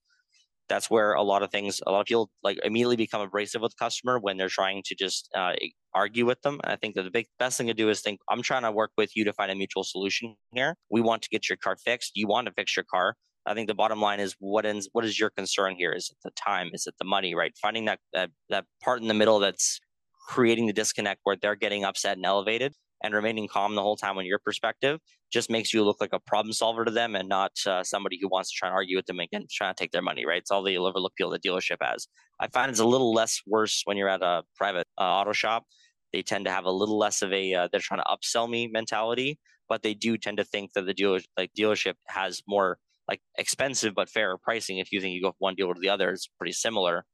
That's 0.69 0.89
where 0.89 1.13
a 1.13 1.21
lot 1.21 1.43
of 1.43 1.51
things, 1.51 1.81
a 1.85 1.91
lot 1.91 1.99
of 1.99 2.05
people 2.05 2.29
like 2.41 2.57
immediately 2.63 2.95
become 2.95 3.19
abrasive 3.19 3.61
with 3.61 3.73
the 3.73 3.83
customer 3.83 4.17
when 4.17 4.37
they're 4.37 4.47
trying 4.47 4.81
to 4.85 4.95
just 4.95 5.29
uh, 5.35 5.53
argue 5.93 6.25
with 6.25 6.41
them. 6.41 6.61
And 6.63 6.71
I 6.71 6.77
think 6.77 6.95
that 6.95 7.03
the 7.03 7.11
big 7.11 7.27
best 7.37 7.57
thing 7.57 7.67
to 7.67 7.73
do 7.73 7.89
is 7.89 7.99
think, 7.99 8.21
I'm 8.29 8.41
trying 8.41 8.63
to 8.63 8.71
work 8.71 8.91
with 8.97 9.13
you 9.13 9.25
to 9.25 9.33
find 9.33 9.51
a 9.51 9.55
mutual 9.55 9.83
solution 9.83 10.35
here. 10.53 10.75
We 10.89 11.01
want 11.01 11.21
to 11.23 11.29
get 11.29 11.49
your 11.49 11.57
car 11.57 11.75
fixed. 11.75 12.13
You 12.15 12.27
want 12.27 12.47
to 12.47 12.53
fix 12.53 12.77
your 12.77 12.85
car. 12.89 13.15
I 13.45 13.53
think 13.53 13.67
the 13.67 13.75
bottom 13.75 14.01
line 14.01 14.19
is 14.19 14.35
what 14.39 14.65
ends 14.65 14.89
what 14.93 15.05
is 15.05 15.19
your 15.19 15.29
concern 15.29 15.75
here? 15.75 15.91
Is 15.91 16.09
it 16.11 16.17
the 16.23 16.31
time? 16.31 16.69
Is 16.73 16.87
it 16.87 16.95
the 16.99 17.05
money? 17.05 17.35
Right? 17.35 17.53
Finding 17.61 17.85
that 17.85 17.99
that 18.13 18.31
that 18.49 18.65
part 18.81 19.01
in 19.01 19.07
the 19.07 19.13
middle 19.13 19.39
that's 19.39 19.79
creating 20.27 20.67
the 20.67 20.73
disconnect 20.73 21.19
where 21.23 21.35
they're 21.35 21.55
getting 21.55 21.83
upset 21.83 22.17
and 22.17 22.25
elevated 22.25 22.73
and 23.03 23.13
remaining 23.13 23.47
calm 23.47 23.75
the 23.75 23.81
whole 23.81 23.97
time 23.97 24.17
on 24.17 24.25
your 24.25 24.39
perspective 24.39 24.99
just 25.31 25.49
makes 25.49 25.73
you 25.73 25.83
look 25.83 25.97
like 25.99 26.13
a 26.13 26.19
problem 26.19 26.53
solver 26.53 26.85
to 26.85 26.91
them 26.91 27.15
and 27.15 27.27
not 27.27 27.51
uh, 27.67 27.83
somebody 27.83 28.17
who 28.21 28.29
wants 28.29 28.49
to 28.51 28.55
try 28.57 28.69
and 28.69 28.73
argue 28.73 28.95
with 28.95 29.05
them 29.05 29.19
again, 29.19 29.45
trying 29.51 29.73
to 29.73 29.83
take 29.83 29.91
their 29.91 30.01
money, 30.01 30.25
right? 30.25 30.37
It's 30.37 30.51
all 30.51 30.63
the 30.63 30.77
overlook 30.77 31.13
feel 31.17 31.29
the 31.29 31.39
dealership 31.39 31.77
has. 31.81 32.07
I 32.39 32.47
find 32.47 32.71
it's 32.71 32.79
a 32.79 32.85
little 32.85 33.13
less 33.13 33.41
worse 33.45 33.81
when 33.85 33.97
you're 33.97 34.09
at 34.09 34.21
a 34.21 34.43
private 34.55 34.87
uh, 34.97 35.03
auto 35.03 35.33
shop. 35.33 35.65
They 36.13 36.21
tend 36.21 36.45
to 36.45 36.51
have 36.51 36.65
a 36.65 36.71
little 36.71 36.97
less 36.97 37.21
of 37.21 37.33
a, 37.33 37.53
uh, 37.53 37.67
they're 37.71 37.81
trying 37.81 38.01
to 38.01 38.05
upsell 38.05 38.49
me 38.49 38.67
mentality, 38.67 39.39
but 39.67 39.81
they 39.81 39.93
do 39.93 40.17
tend 40.17 40.37
to 40.37 40.43
think 40.45 40.73
that 40.73 40.85
the 40.85 40.93
dealer, 40.93 41.19
like 41.37 41.51
dealership 41.57 41.95
has 42.07 42.41
more 42.47 42.77
like 43.07 43.21
expensive 43.37 43.93
but 43.95 44.09
fairer 44.09 44.37
pricing. 44.37 44.77
If 44.79 44.91
you 44.91 45.01
think 45.01 45.13
you 45.13 45.21
go 45.21 45.29
from 45.29 45.37
one 45.39 45.55
dealer 45.55 45.73
to 45.73 45.79
the 45.79 45.89
other, 45.89 46.09
it's 46.11 46.27
pretty 46.37 46.53
similar. 46.53 47.05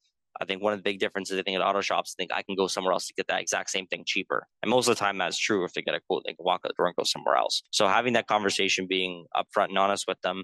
I 0.42 0.46
think 0.46 0.62
one 0.62 0.74
of 0.74 0.80
the 0.80 0.84
big 0.84 1.00
differences 1.00 1.38
I 1.38 1.42
think 1.42 1.56
at 1.56 1.66
auto 1.66 1.82
shops 1.82 2.16
I 2.16 2.22
think 2.22 2.32
I 2.34 2.44
can 2.44 2.56
go 2.56 2.68
somewhere 2.68 2.94
else 2.94 3.08
to 3.08 3.14
get 3.14 3.28
that 3.28 3.42
exact 3.42 3.72
same 3.72 3.88
thing 3.88 4.04
cheaper. 4.06 4.48
And 4.62 4.70
most 4.70 4.88
of 4.88 4.96
the 4.96 5.00
time 5.00 5.18
that's 5.18 5.38
true. 5.38 5.66
If 5.66 5.74
they 5.74 5.82
get 5.82 5.96
a 5.96 6.00
quote, 6.00 6.24
they 6.26 6.34
can 6.34 6.46
walk 6.46 6.62
out 6.66 6.70
the 6.70 6.76
door 6.78 6.88
and 6.88 6.96
go 6.96 7.04
somewhere 7.04 7.36
else. 7.36 7.62
So 7.72 7.88
having 7.88 8.14
that 8.14 8.28
conversation, 8.28 8.88
being 8.88 9.26
upfront 9.36 9.70
and 9.70 9.78
honest 9.78 10.06
with 10.08 10.22
them, 10.22 10.44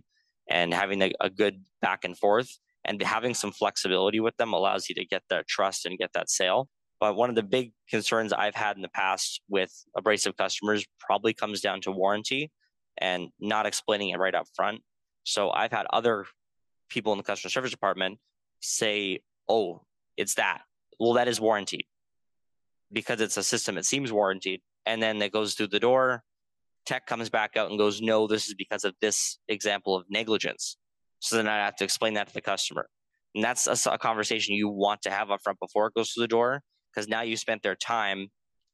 and 0.50 0.74
having 0.74 1.02
a, 1.02 1.12
a 1.22 1.30
good 1.30 1.64
back 1.82 2.04
and 2.04 2.18
forth, 2.18 2.50
and 2.84 3.02
having 3.02 3.34
some 3.34 3.52
flexibility 3.52 4.20
with 4.20 4.38
them 4.38 4.54
allows 4.54 4.90
you 4.90 4.96
to 4.96 5.06
get 5.06 5.24
that 5.30 5.48
trust 5.48 5.86
and 5.86 5.98
get 5.98 6.12
that 6.14 6.30
sale. 6.30 6.68
But 7.00 7.16
one 7.16 7.30
of 7.30 7.36
the 7.36 7.44
big 7.44 7.72
concerns 7.90 8.32
I've 8.32 8.56
had 8.56 8.76
in 8.76 8.82
the 8.82 8.90
past 8.90 9.42
with 9.50 9.72
abrasive 9.98 10.38
customers 10.38 10.86
probably 11.00 11.34
comes 11.34 11.62
down 11.62 11.82
to 11.82 11.92
warranty 11.92 12.52
and 12.98 13.30
not 13.40 13.66
explaining 13.66 14.10
it 14.10 14.18
right 14.18 14.36
up 14.36 14.48
front. 14.56 14.82
So 15.26 15.50
I've 15.50 15.72
had 15.72 15.88
other 15.92 16.26
people 16.88 17.12
in 17.12 17.18
the 17.18 17.24
customer 17.24 17.50
service 17.50 17.72
department 17.72 18.20
say, 18.62 19.20
oh, 19.50 19.82
it's 20.16 20.36
that. 20.36 20.62
Well, 21.00 21.14
that 21.14 21.28
is 21.28 21.42
warranted 21.42 21.84
because 22.92 23.20
it's 23.20 23.36
a 23.36 23.44
system, 23.44 23.78
it 23.78 23.86
seems 23.86 24.12
warranted. 24.12 24.62
And 24.86 25.02
then 25.02 25.22
it 25.22 25.34
goes 25.34 25.56
through 25.56 25.68
the 25.68 25.80
door. 25.80 26.24
Tech 26.86 27.08
comes 27.08 27.30
back 27.30 27.58
out 27.58 27.72
and 27.72 27.80
goes, 27.80 28.02
no, 28.02 28.28
this 28.28 28.48
is 28.48 28.54
because 28.54 28.86
of 28.86 28.94
this 29.02 29.40
example 29.48 29.96
of 29.96 30.06
negligence. 30.10 30.78
So 31.20 31.36
then 31.36 31.48
I 31.48 31.58
have 31.58 31.76
to 31.78 31.84
explain 31.84 32.14
that 32.14 32.28
to 32.28 32.34
the 32.34 32.42
customer. 32.42 32.88
And 33.34 33.44
that's 33.44 33.68
a, 33.68 33.92
a 33.92 33.98
conversation 33.98 34.54
you 34.54 34.70
want 34.70 35.02
to 35.02 35.10
have 35.10 35.32
up 35.32 35.42
front 35.44 35.60
before 35.60 35.88
it 35.88 35.96
goes 35.96 36.12
through 36.12 36.24
the 36.24 36.28
door 36.28 36.62
because 36.94 37.10
now 37.10 37.22
you 37.22 37.36
spent 37.36 37.64
their 37.64 37.76
time 37.76 38.28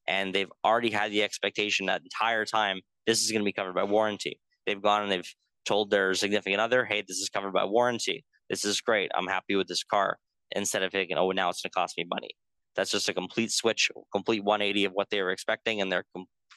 and 0.06 0.34
they've 0.34 0.52
already 0.64 0.90
had 0.90 1.10
the 1.10 1.22
expectation 1.22 1.86
that 1.86 2.02
entire 2.02 2.44
time 2.44 2.80
this 3.06 3.24
is 3.24 3.32
going 3.32 3.40
to 3.40 3.44
be 3.44 3.52
covered 3.52 3.74
by 3.74 3.84
warranty. 3.84 4.38
They've 4.66 4.80
gone 4.80 5.02
and 5.02 5.10
they've 5.10 5.34
told 5.64 5.90
their 5.90 6.14
significant 6.14 6.60
other, 6.60 6.84
hey, 6.84 7.02
this 7.06 7.18
is 7.18 7.28
covered 7.28 7.52
by 7.52 7.64
warranty. 7.64 8.24
This 8.50 8.64
is 8.64 8.80
great. 8.80 9.10
I'm 9.14 9.26
happy 9.26 9.56
with 9.56 9.68
this 9.68 9.84
car. 9.84 10.18
Instead 10.54 10.82
of 10.82 10.92
thinking, 10.92 11.16
oh, 11.16 11.30
now 11.30 11.48
it's 11.48 11.62
going 11.62 11.70
to 11.70 11.74
cost 11.74 11.94
me 11.96 12.04
money. 12.12 12.30
That's 12.76 12.90
just 12.90 13.08
a 13.08 13.14
complete 13.14 13.50
switch, 13.50 13.90
complete 14.12 14.44
180 14.44 14.86
of 14.86 14.92
what 14.92 15.08
they 15.10 15.22
were 15.22 15.30
expecting, 15.30 15.80
and 15.80 15.90
they're 15.90 16.04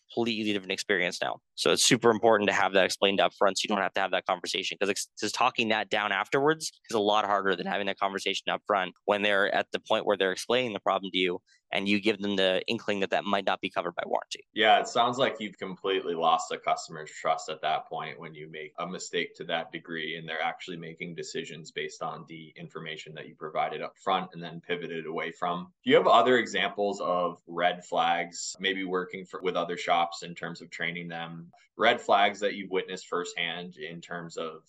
completely 0.10 0.52
different 0.52 0.72
experience 0.72 1.20
now. 1.22 1.38
So 1.56 1.72
it's 1.72 1.84
super 1.84 2.10
important 2.10 2.50
to 2.50 2.54
have 2.56 2.74
that 2.74 2.86
explained 2.86 3.20
up 3.20 3.34
front 3.38 3.58
so 3.58 3.62
you 3.64 3.70
don't 3.70 3.82
have 3.82 3.94
to 3.94 4.02
have 4.02 4.12
that 4.12 4.26
conversation 4.26 4.78
because 4.80 5.08
just 5.20 5.36
talking 5.36 5.70
that 5.70 5.90
down 5.90 6.12
afterwards 6.12 6.72
is 6.90 6.96
a 6.96 7.00
lot 7.00 7.26
harder 7.26 7.56
than 7.56 7.66
having 7.66 7.88
that 7.88 8.00
conversation 8.00 8.50
up 8.50 8.62
front 8.68 8.94
when 9.06 9.22
they're 9.22 9.54
at 9.54 9.68
the 9.72 9.80
point 9.80 10.06
where 10.06 10.18
they're 10.18 10.32
explaining 10.32 10.74
the 10.74 10.80
problem 10.80 11.12
to 11.12 11.18
you 11.18 11.40
and 11.76 11.90
you 11.90 12.00
give 12.00 12.22
them 12.22 12.38
the 12.38 12.64
inkling 12.68 13.02
that 13.02 13.10
that 13.10 13.26
might 13.26 13.46
not 13.46 13.60
be 13.60 13.70
covered 13.70 13.94
by 13.96 14.04
warranty. 14.06 14.48
Yeah, 14.54 14.80
it 14.80 14.88
sounds 14.88 15.18
like 15.18 15.36
you've 15.42 15.58
completely 15.58 16.16
lost 16.16 16.54
a 16.54 16.58
customer's 16.58 17.12
trust 17.12 17.50
at 17.50 17.62
that 17.64 17.86
point 17.88 18.18
when 18.18 18.34
you 18.34 18.50
make 18.50 18.74
a 18.80 18.88
mistake 18.88 19.36
to 19.36 19.44
that 19.46 19.74
degree 19.74 20.16
and 20.16 20.28
they're 20.28 20.42
actually 20.42 20.78
making 20.78 21.16
decisions 21.16 21.72
based 21.72 22.02
on 22.02 22.24
the 22.30 22.54
information 22.56 23.14
that 23.16 23.28
you 23.28 23.36
provided 23.36 23.82
up 23.82 23.98
front 23.98 24.30
and 24.34 24.42
then 24.42 24.62
pivoted 24.66 25.06
away 25.06 25.34
from. 25.34 25.68
Do 25.84 25.90
you 25.92 25.98
have 25.98 26.08
other 26.08 26.38
examples 26.38 27.02
of 27.02 27.42
red 27.46 27.84
flags, 27.84 28.56
maybe 28.58 28.86
working 28.86 29.26
for, 29.26 29.42
with 29.42 29.58
other 29.58 29.76
shops 29.76 30.24
in 30.24 30.34
terms 30.34 30.62
of 30.62 30.70
training 30.70 31.10
them, 31.10 31.52
red 31.76 32.00
flags 32.00 32.40
that 32.40 32.56
you've 32.56 32.72
witnessed 32.72 33.08
firsthand 33.08 33.76
in 33.76 34.00
terms 34.00 34.38
of 34.38 34.62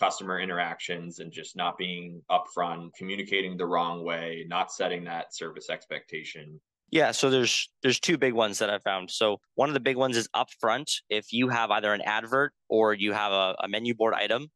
customer 0.00 0.40
interactions 0.40 1.20
and 1.20 1.30
just 1.30 1.56
not 1.56 1.76
being 1.76 2.22
upfront, 2.30 2.94
communicating 2.96 3.56
the 3.56 3.66
wrong 3.66 4.02
way, 4.02 4.44
not 4.48 4.72
setting 4.72 5.04
that 5.04 5.34
service 5.34 5.68
expectation. 5.70 6.60
Yeah, 6.90 7.12
so 7.12 7.30
there's 7.30 7.70
there's 7.82 8.00
two 8.00 8.18
big 8.18 8.32
ones 8.32 8.58
that 8.58 8.70
I 8.70 8.78
found. 8.78 9.10
So 9.10 9.38
one 9.54 9.68
of 9.68 9.74
the 9.74 9.80
big 9.80 9.96
ones 9.96 10.16
is 10.16 10.28
upfront. 10.34 10.90
If 11.08 11.32
you 11.32 11.48
have 11.48 11.70
either 11.70 11.92
an 11.92 12.00
advert 12.00 12.52
or 12.68 12.94
you 12.94 13.12
have 13.12 13.30
a, 13.32 13.54
a 13.62 13.68
menu 13.68 13.94
board 13.94 14.14
item 14.14 14.48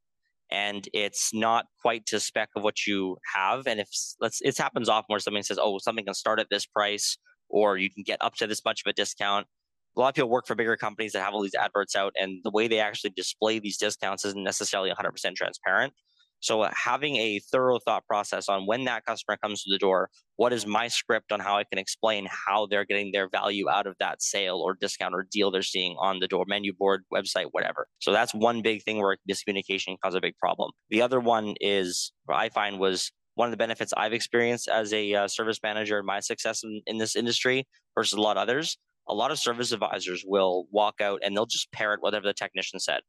and 0.50 0.88
it's 0.92 1.32
not 1.32 1.66
quite 1.80 2.06
to 2.06 2.18
spec 2.18 2.48
of 2.56 2.64
what 2.64 2.86
you 2.86 3.18
have, 3.34 3.66
and 3.68 3.78
if 3.78 3.88
let's 4.20 4.40
it 4.40 4.58
happens 4.58 4.88
often 4.88 5.06
where 5.08 5.20
somebody 5.20 5.44
says, 5.44 5.58
Oh, 5.60 5.78
something 5.78 6.04
can 6.04 6.14
start 6.14 6.40
at 6.40 6.48
this 6.50 6.66
price, 6.66 7.18
or 7.48 7.78
you 7.78 7.90
can 7.90 8.02
get 8.02 8.18
up 8.20 8.34
to 8.36 8.46
this 8.48 8.64
much 8.64 8.82
of 8.84 8.90
a 8.90 8.94
discount 8.94 9.46
a 9.96 10.00
lot 10.00 10.08
of 10.08 10.14
people 10.14 10.30
work 10.30 10.46
for 10.46 10.54
bigger 10.54 10.76
companies 10.76 11.12
that 11.12 11.22
have 11.22 11.34
all 11.34 11.42
these 11.42 11.54
adverts 11.54 11.94
out, 11.94 12.12
and 12.18 12.40
the 12.44 12.50
way 12.50 12.68
they 12.68 12.80
actually 12.80 13.10
display 13.10 13.58
these 13.58 13.76
discounts 13.76 14.24
isn't 14.24 14.42
necessarily 14.42 14.90
100% 14.90 15.34
transparent. 15.36 15.92
So, 16.40 16.60
uh, 16.60 16.70
having 16.76 17.16
a 17.16 17.38
thorough 17.50 17.78
thought 17.78 18.06
process 18.06 18.50
on 18.50 18.66
when 18.66 18.84
that 18.84 19.06
customer 19.06 19.38
comes 19.42 19.62
to 19.62 19.72
the 19.72 19.78
door, 19.78 20.10
what 20.36 20.52
is 20.52 20.66
my 20.66 20.88
script 20.88 21.32
on 21.32 21.40
how 21.40 21.56
I 21.56 21.64
can 21.64 21.78
explain 21.78 22.28
how 22.30 22.66
they're 22.66 22.84
getting 22.84 23.12
their 23.12 23.30
value 23.30 23.70
out 23.70 23.86
of 23.86 23.94
that 23.98 24.20
sale 24.20 24.56
or 24.56 24.76
discount 24.78 25.14
or 25.14 25.26
deal 25.30 25.50
they're 25.50 25.62
seeing 25.62 25.96
on 25.98 26.18
the 26.18 26.28
door, 26.28 26.44
menu 26.46 26.74
board, 26.74 27.04
website, 27.10 27.46
whatever. 27.52 27.86
So, 28.00 28.12
that's 28.12 28.34
one 28.34 28.60
big 28.60 28.82
thing 28.82 28.98
where 28.98 29.16
miscommunication 29.30 29.86
can 29.86 29.96
cause 30.04 30.14
a 30.14 30.20
big 30.20 30.36
problem. 30.36 30.70
The 30.90 31.00
other 31.00 31.18
one 31.18 31.54
is, 31.62 32.12
I 32.28 32.50
find 32.50 32.78
was 32.78 33.10
one 33.36 33.46
of 33.46 33.50
the 33.50 33.56
benefits 33.56 33.94
I've 33.96 34.12
experienced 34.12 34.68
as 34.68 34.92
a 34.92 35.14
uh, 35.14 35.28
service 35.28 35.60
manager 35.62 35.96
and 35.96 36.06
my 36.06 36.20
success 36.20 36.62
in, 36.62 36.82
in 36.86 36.98
this 36.98 37.16
industry 37.16 37.66
versus 37.96 38.18
a 38.18 38.20
lot 38.20 38.36
of 38.36 38.42
others 38.42 38.76
a 39.08 39.14
lot 39.14 39.30
of 39.30 39.38
service 39.38 39.72
advisors 39.72 40.24
will 40.26 40.66
walk 40.70 41.00
out 41.00 41.20
and 41.24 41.36
they'll 41.36 41.46
just 41.46 41.70
parrot 41.72 42.02
whatever 42.02 42.26
the 42.26 42.34
technician 42.34 42.80
said. 42.80 43.00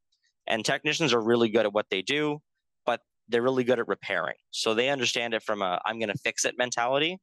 And 0.48 0.64
technicians 0.64 1.14
are 1.14 1.22
really 1.22 1.50
good 1.50 1.66
at 1.66 1.74
what 1.74 1.88
they 1.90 2.02
do, 2.02 2.40
but 2.86 3.02
they're 3.30 3.42
really 3.42 3.64
good 3.64 3.80
at 3.80 3.88
repairing. 3.88 4.36
So 4.52 4.74
they 4.74 4.90
understand 4.90 5.34
it 5.34 5.44
from 5.44 5.62
a 5.62 5.80
I'm 5.86 6.00
going 6.00 6.10
to 6.10 6.18
fix 6.18 6.46
it 6.46 6.56
mentality. 6.58 7.20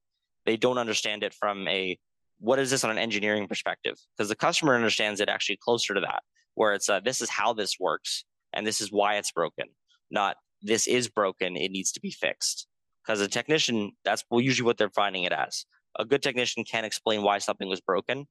They 0.46 0.56
don't 0.56 0.78
understand 0.78 1.22
it 1.22 1.34
from 1.34 1.68
a 1.68 1.98
what 2.38 2.58
is 2.58 2.70
this 2.70 2.82
on 2.82 2.90
an 2.90 2.98
engineering 2.98 3.46
perspective? 3.46 3.94
Because 4.16 4.28
the 4.28 4.34
customer 4.34 4.74
understands 4.74 5.20
it 5.20 5.28
actually 5.28 5.58
closer 5.62 5.94
to 5.94 6.00
that, 6.00 6.24
where 6.54 6.74
it's 6.74 6.88
a, 6.88 7.00
this 7.04 7.20
is 7.20 7.30
how 7.30 7.52
this 7.52 7.76
works 7.78 8.24
and 8.52 8.66
this 8.66 8.80
is 8.80 8.90
why 8.90 9.14
it's 9.14 9.30
broken, 9.30 9.66
not 10.10 10.36
this 10.60 10.88
is 10.88 11.08
broken, 11.08 11.56
it 11.56 11.70
needs 11.70 11.92
to 11.92 12.00
be 12.00 12.10
fixed. 12.10 12.66
Because 13.04 13.20
a 13.20 13.28
technician, 13.28 13.92
that's 14.04 14.24
usually 14.32 14.66
what 14.66 14.76
they're 14.76 14.90
finding 14.90 15.22
it 15.22 15.32
as. 15.32 15.64
A 15.98 16.04
good 16.04 16.22
technician 16.22 16.64
can 16.64 16.84
explain 16.84 17.22
why 17.22 17.38
something 17.38 17.68
was 17.68 17.80
broken, 17.80 18.26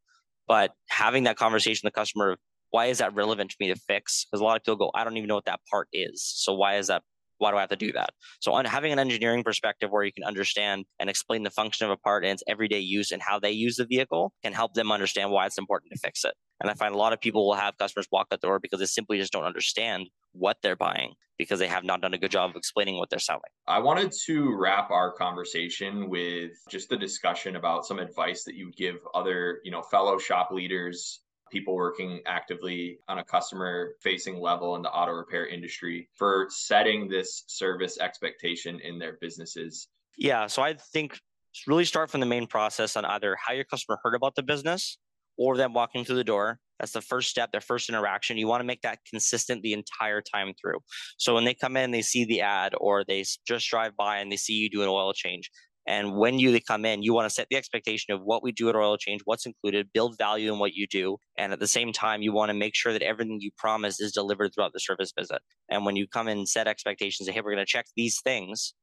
but 0.51 0.73
having 0.89 1.23
that 1.23 1.37
conversation 1.37 1.87
with 1.87 1.93
the 1.93 1.97
customer, 1.97 2.35
why 2.71 2.87
is 2.87 2.97
that 2.97 3.15
relevant 3.15 3.51
to 3.51 3.55
me 3.61 3.67
to 3.73 3.79
fix? 3.87 4.25
Because 4.25 4.41
a 4.41 4.43
lot 4.43 4.57
of 4.57 4.63
people 4.63 4.75
go, 4.75 4.91
I 4.93 5.05
don't 5.05 5.15
even 5.15 5.29
know 5.29 5.35
what 5.35 5.45
that 5.45 5.61
part 5.71 5.87
is. 5.93 6.21
So 6.21 6.53
why 6.53 6.75
is 6.75 6.87
that? 6.87 7.03
Why 7.37 7.51
do 7.51 7.57
I 7.57 7.61
have 7.61 7.69
to 7.69 7.77
do 7.77 7.93
that? 7.93 8.09
So 8.41 8.51
on 8.51 8.65
having 8.65 8.91
an 8.91 8.99
engineering 8.99 9.45
perspective 9.45 9.91
where 9.91 10.03
you 10.03 10.11
can 10.11 10.25
understand 10.25 10.83
and 10.99 11.09
explain 11.09 11.43
the 11.43 11.51
function 11.51 11.85
of 11.85 11.91
a 11.91 11.95
part 11.95 12.25
and 12.25 12.33
its 12.33 12.43
everyday 12.49 12.81
use 12.81 13.11
and 13.11 13.21
how 13.21 13.39
they 13.39 13.51
use 13.51 13.77
the 13.77 13.85
vehicle 13.85 14.33
can 14.43 14.51
help 14.51 14.73
them 14.73 14.91
understand 14.91 15.31
why 15.31 15.45
it's 15.45 15.57
important 15.57 15.93
to 15.93 15.99
fix 15.99 16.25
it. 16.25 16.33
And 16.59 16.69
I 16.69 16.73
find 16.73 16.93
a 16.93 16.97
lot 16.97 17.13
of 17.13 17.21
people 17.21 17.47
will 17.47 17.55
have 17.55 17.77
customers 17.77 18.09
walk 18.11 18.27
out 18.33 18.41
the 18.41 18.45
door 18.45 18.59
because 18.59 18.81
they 18.81 18.87
simply 18.87 19.19
just 19.19 19.31
don't 19.31 19.45
understand 19.45 20.09
what 20.33 20.57
they're 20.61 20.75
buying 20.75 21.13
because 21.37 21.59
they 21.59 21.67
have 21.67 21.83
not 21.83 22.01
done 22.01 22.13
a 22.13 22.17
good 22.17 22.29
job 22.29 22.51
of 22.51 22.55
explaining 22.55 22.97
what 22.97 23.09
they're 23.09 23.17
selling. 23.17 23.41
I 23.67 23.79
wanted 23.79 24.11
to 24.25 24.55
wrap 24.55 24.91
our 24.91 25.11
conversation 25.11 26.07
with 26.07 26.51
just 26.69 26.87
the 26.89 26.97
discussion 26.97 27.55
about 27.55 27.85
some 27.85 27.97
advice 27.97 28.43
that 28.43 28.53
you 28.53 28.65
would 28.65 28.75
give 28.75 28.97
other, 29.15 29.59
you 29.63 29.71
know, 29.71 29.81
fellow 29.81 30.19
shop 30.19 30.51
leaders, 30.51 31.21
people 31.51 31.75
working 31.75 32.21
actively 32.27 32.99
on 33.07 33.17
a 33.17 33.23
customer 33.23 33.95
facing 34.01 34.39
level 34.39 34.75
in 34.75 34.83
the 34.83 34.91
auto 34.91 35.13
repair 35.13 35.47
industry 35.47 36.07
for 36.13 36.47
setting 36.49 37.07
this 37.07 37.43
service 37.47 37.99
expectation 37.99 38.79
in 38.79 38.99
their 38.99 39.17
businesses. 39.19 39.87
Yeah, 40.17 40.47
so 40.47 40.61
I 40.61 40.75
think 40.75 41.19
really 41.67 41.85
start 41.85 42.09
from 42.09 42.19
the 42.19 42.25
main 42.25 42.47
process 42.47 42.95
on 42.95 43.03
either 43.03 43.35
how 43.35 43.53
your 43.53 43.65
customer 43.65 43.99
heard 44.03 44.15
about 44.15 44.35
the 44.35 44.43
business 44.43 44.97
or 45.37 45.57
them 45.57 45.73
walking 45.73 46.05
through 46.05 46.15
the 46.15 46.23
door. 46.23 46.59
That's 46.81 46.93
the 46.93 47.01
first 47.01 47.29
step, 47.29 47.51
their 47.51 47.61
first 47.61 47.89
interaction. 47.89 48.37
You 48.37 48.47
want 48.47 48.61
to 48.61 48.67
make 48.67 48.81
that 48.81 48.99
consistent 49.07 49.61
the 49.61 49.73
entire 49.73 50.21
time 50.21 50.53
through. 50.59 50.79
So 51.17 51.35
when 51.35 51.45
they 51.45 51.53
come 51.53 51.77
in, 51.77 51.91
they 51.91 52.01
see 52.01 52.25
the 52.25 52.41
ad 52.41 52.73
or 52.81 53.05
they 53.07 53.23
just 53.47 53.69
drive 53.69 53.95
by 53.95 54.17
and 54.17 54.31
they 54.31 54.35
see 54.35 54.53
you 54.53 54.69
do 54.69 54.81
an 54.81 54.89
oil 54.89 55.13
change. 55.13 55.51
And 55.87 56.15
when 56.17 56.39
you 56.39 56.59
come 56.61 56.85
in, 56.85 57.03
you 57.03 57.13
want 57.13 57.27
to 57.27 57.33
set 57.33 57.47
the 57.49 57.55
expectation 57.55 58.13
of 58.13 58.21
what 58.21 58.43
we 58.43 58.51
do 58.51 58.69
at 58.69 58.75
oil 58.75 58.97
change, 58.97 59.21
what's 59.25 59.45
included, 59.45 59.89
build 59.93 60.17
value 60.17 60.51
in 60.51 60.59
what 60.59 60.73
you 60.73 60.87
do. 60.87 61.17
And 61.37 61.53
at 61.53 61.59
the 61.59 61.67
same 61.67 61.91
time, 61.91 62.21
you 62.21 62.33
want 62.33 62.49
to 62.49 62.53
make 62.57 62.75
sure 62.75 62.93
that 62.93 63.01
everything 63.01 63.39
you 63.41 63.51
promise 63.57 63.99
is 63.99 64.11
delivered 64.11 64.53
throughout 64.53 64.73
the 64.73 64.79
service 64.79 65.11
visit. 65.17 65.39
And 65.69 65.85
when 65.85 65.95
you 65.95 66.07
come 66.07 66.27
in, 66.27 66.45
set 66.45 66.67
expectations, 66.67 67.29
hey, 67.29 67.41
we're 67.41 67.53
going 67.53 67.65
to 67.65 67.65
check 67.65 67.85
these 67.95 68.19
things 68.23 68.73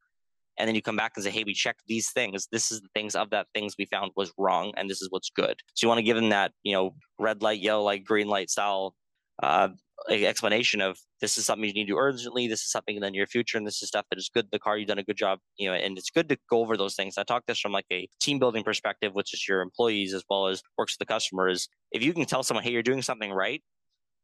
and 0.59 0.69
then 0.69 0.75
you 0.75 0.83
come 0.83 0.97
back 0.97 1.13
and 1.17 1.25
say, 1.25 1.31
hey, 1.31 1.45
we 1.45 1.55
checked 1.55 1.83
these 1.87 2.11
things. 2.11 2.49
This 2.51 2.71
is 2.71 2.81
the 2.81 2.89
things 2.95 3.15
of 3.15 3.31
that 3.31 3.47
things 3.55 3.75
we 3.79 3.87
found 3.87 4.13
was 4.17 4.33
wrong, 4.37 4.73
and 4.77 4.91
this 4.91 5.01
is 5.01 5.09
what's 5.11 5.31
good. 5.31 5.57
So 5.75 5.85
you 5.85 5.89
want 5.89 5.99
to 5.99 6.05
give 6.05 6.17
them 6.17 6.31
that, 6.31 6.53
you 6.63 6.73
know, 6.73 6.95
red 7.19 7.43
light, 7.43 7.61
yellow 7.61 7.85
light, 7.85 8.05
green 8.05 8.29
light 8.29 8.51
style 8.51 8.95
uh, 9.43 9.69
explanation 10.11 10.81
of 10.81 10.99
this 11.21 11.39
is 11.39 11.47
something 11.47 11.69
you 11.69 11.75
need 11.75 11.85
to 11.85 11.93
do 11.93 11.99
urgently. 11.99 12.47
This 12.47 12.63
is 12.63 12.71
something 12.71 12.97
in 12.97 13.03
the 13.03 13.11
near 13.11 13.27
future, 13.27 13.59
and 13.59 13.67
this 13.67 13.83
is 13.83 13.89
stuff 13.89 14.07
that 14.11 14.19
is 14.19 14.31
good. 14.33 14.49
The 14.51 14.59
car 14.59 14.79
you've 14.79 14.89
done 14.89 14.99
a 14.99 15.05
good 15.05 15.17
job, 15.17 15.39
you 15.57 15.69
know, 15.69 15.75
and 15.75 15.99
it's 15.99 16.11
good 16.11 16.29
to 16.29 16.39
go 16.49 16.61
over 16.61 16.77
those 16.77 16.95
things. 16.95 17.19
I 17.19 17.25
talk 17.25 17.45
this 17.47 17.61
from 17.61 17.73
like 17.73 17.87
a 17.93 18.09
team 18.21 18.39
building 18.39 18.65
perspective, 18.65 19.15
which 19.15 19.35
is 19.35 19.47
your 19.47 19.61
employees 19.61 20.15
as 20.15 20.25
well 20.29 20.49
as 20.49 20.63
works 20.77 20.95
with 20.95 21.07
the 21.07 21.13
customers. 21.13 21.69
If 21.93 22.03
you 22.03 22.13
can 22.13 22.25
tell 22.25 22.43
someone, 22.43 22.65
hey, 22.65 22.71
you're 22.71 22.83
doing 22.83 23.03
something 23.03 23.33
right, 23.33 23.63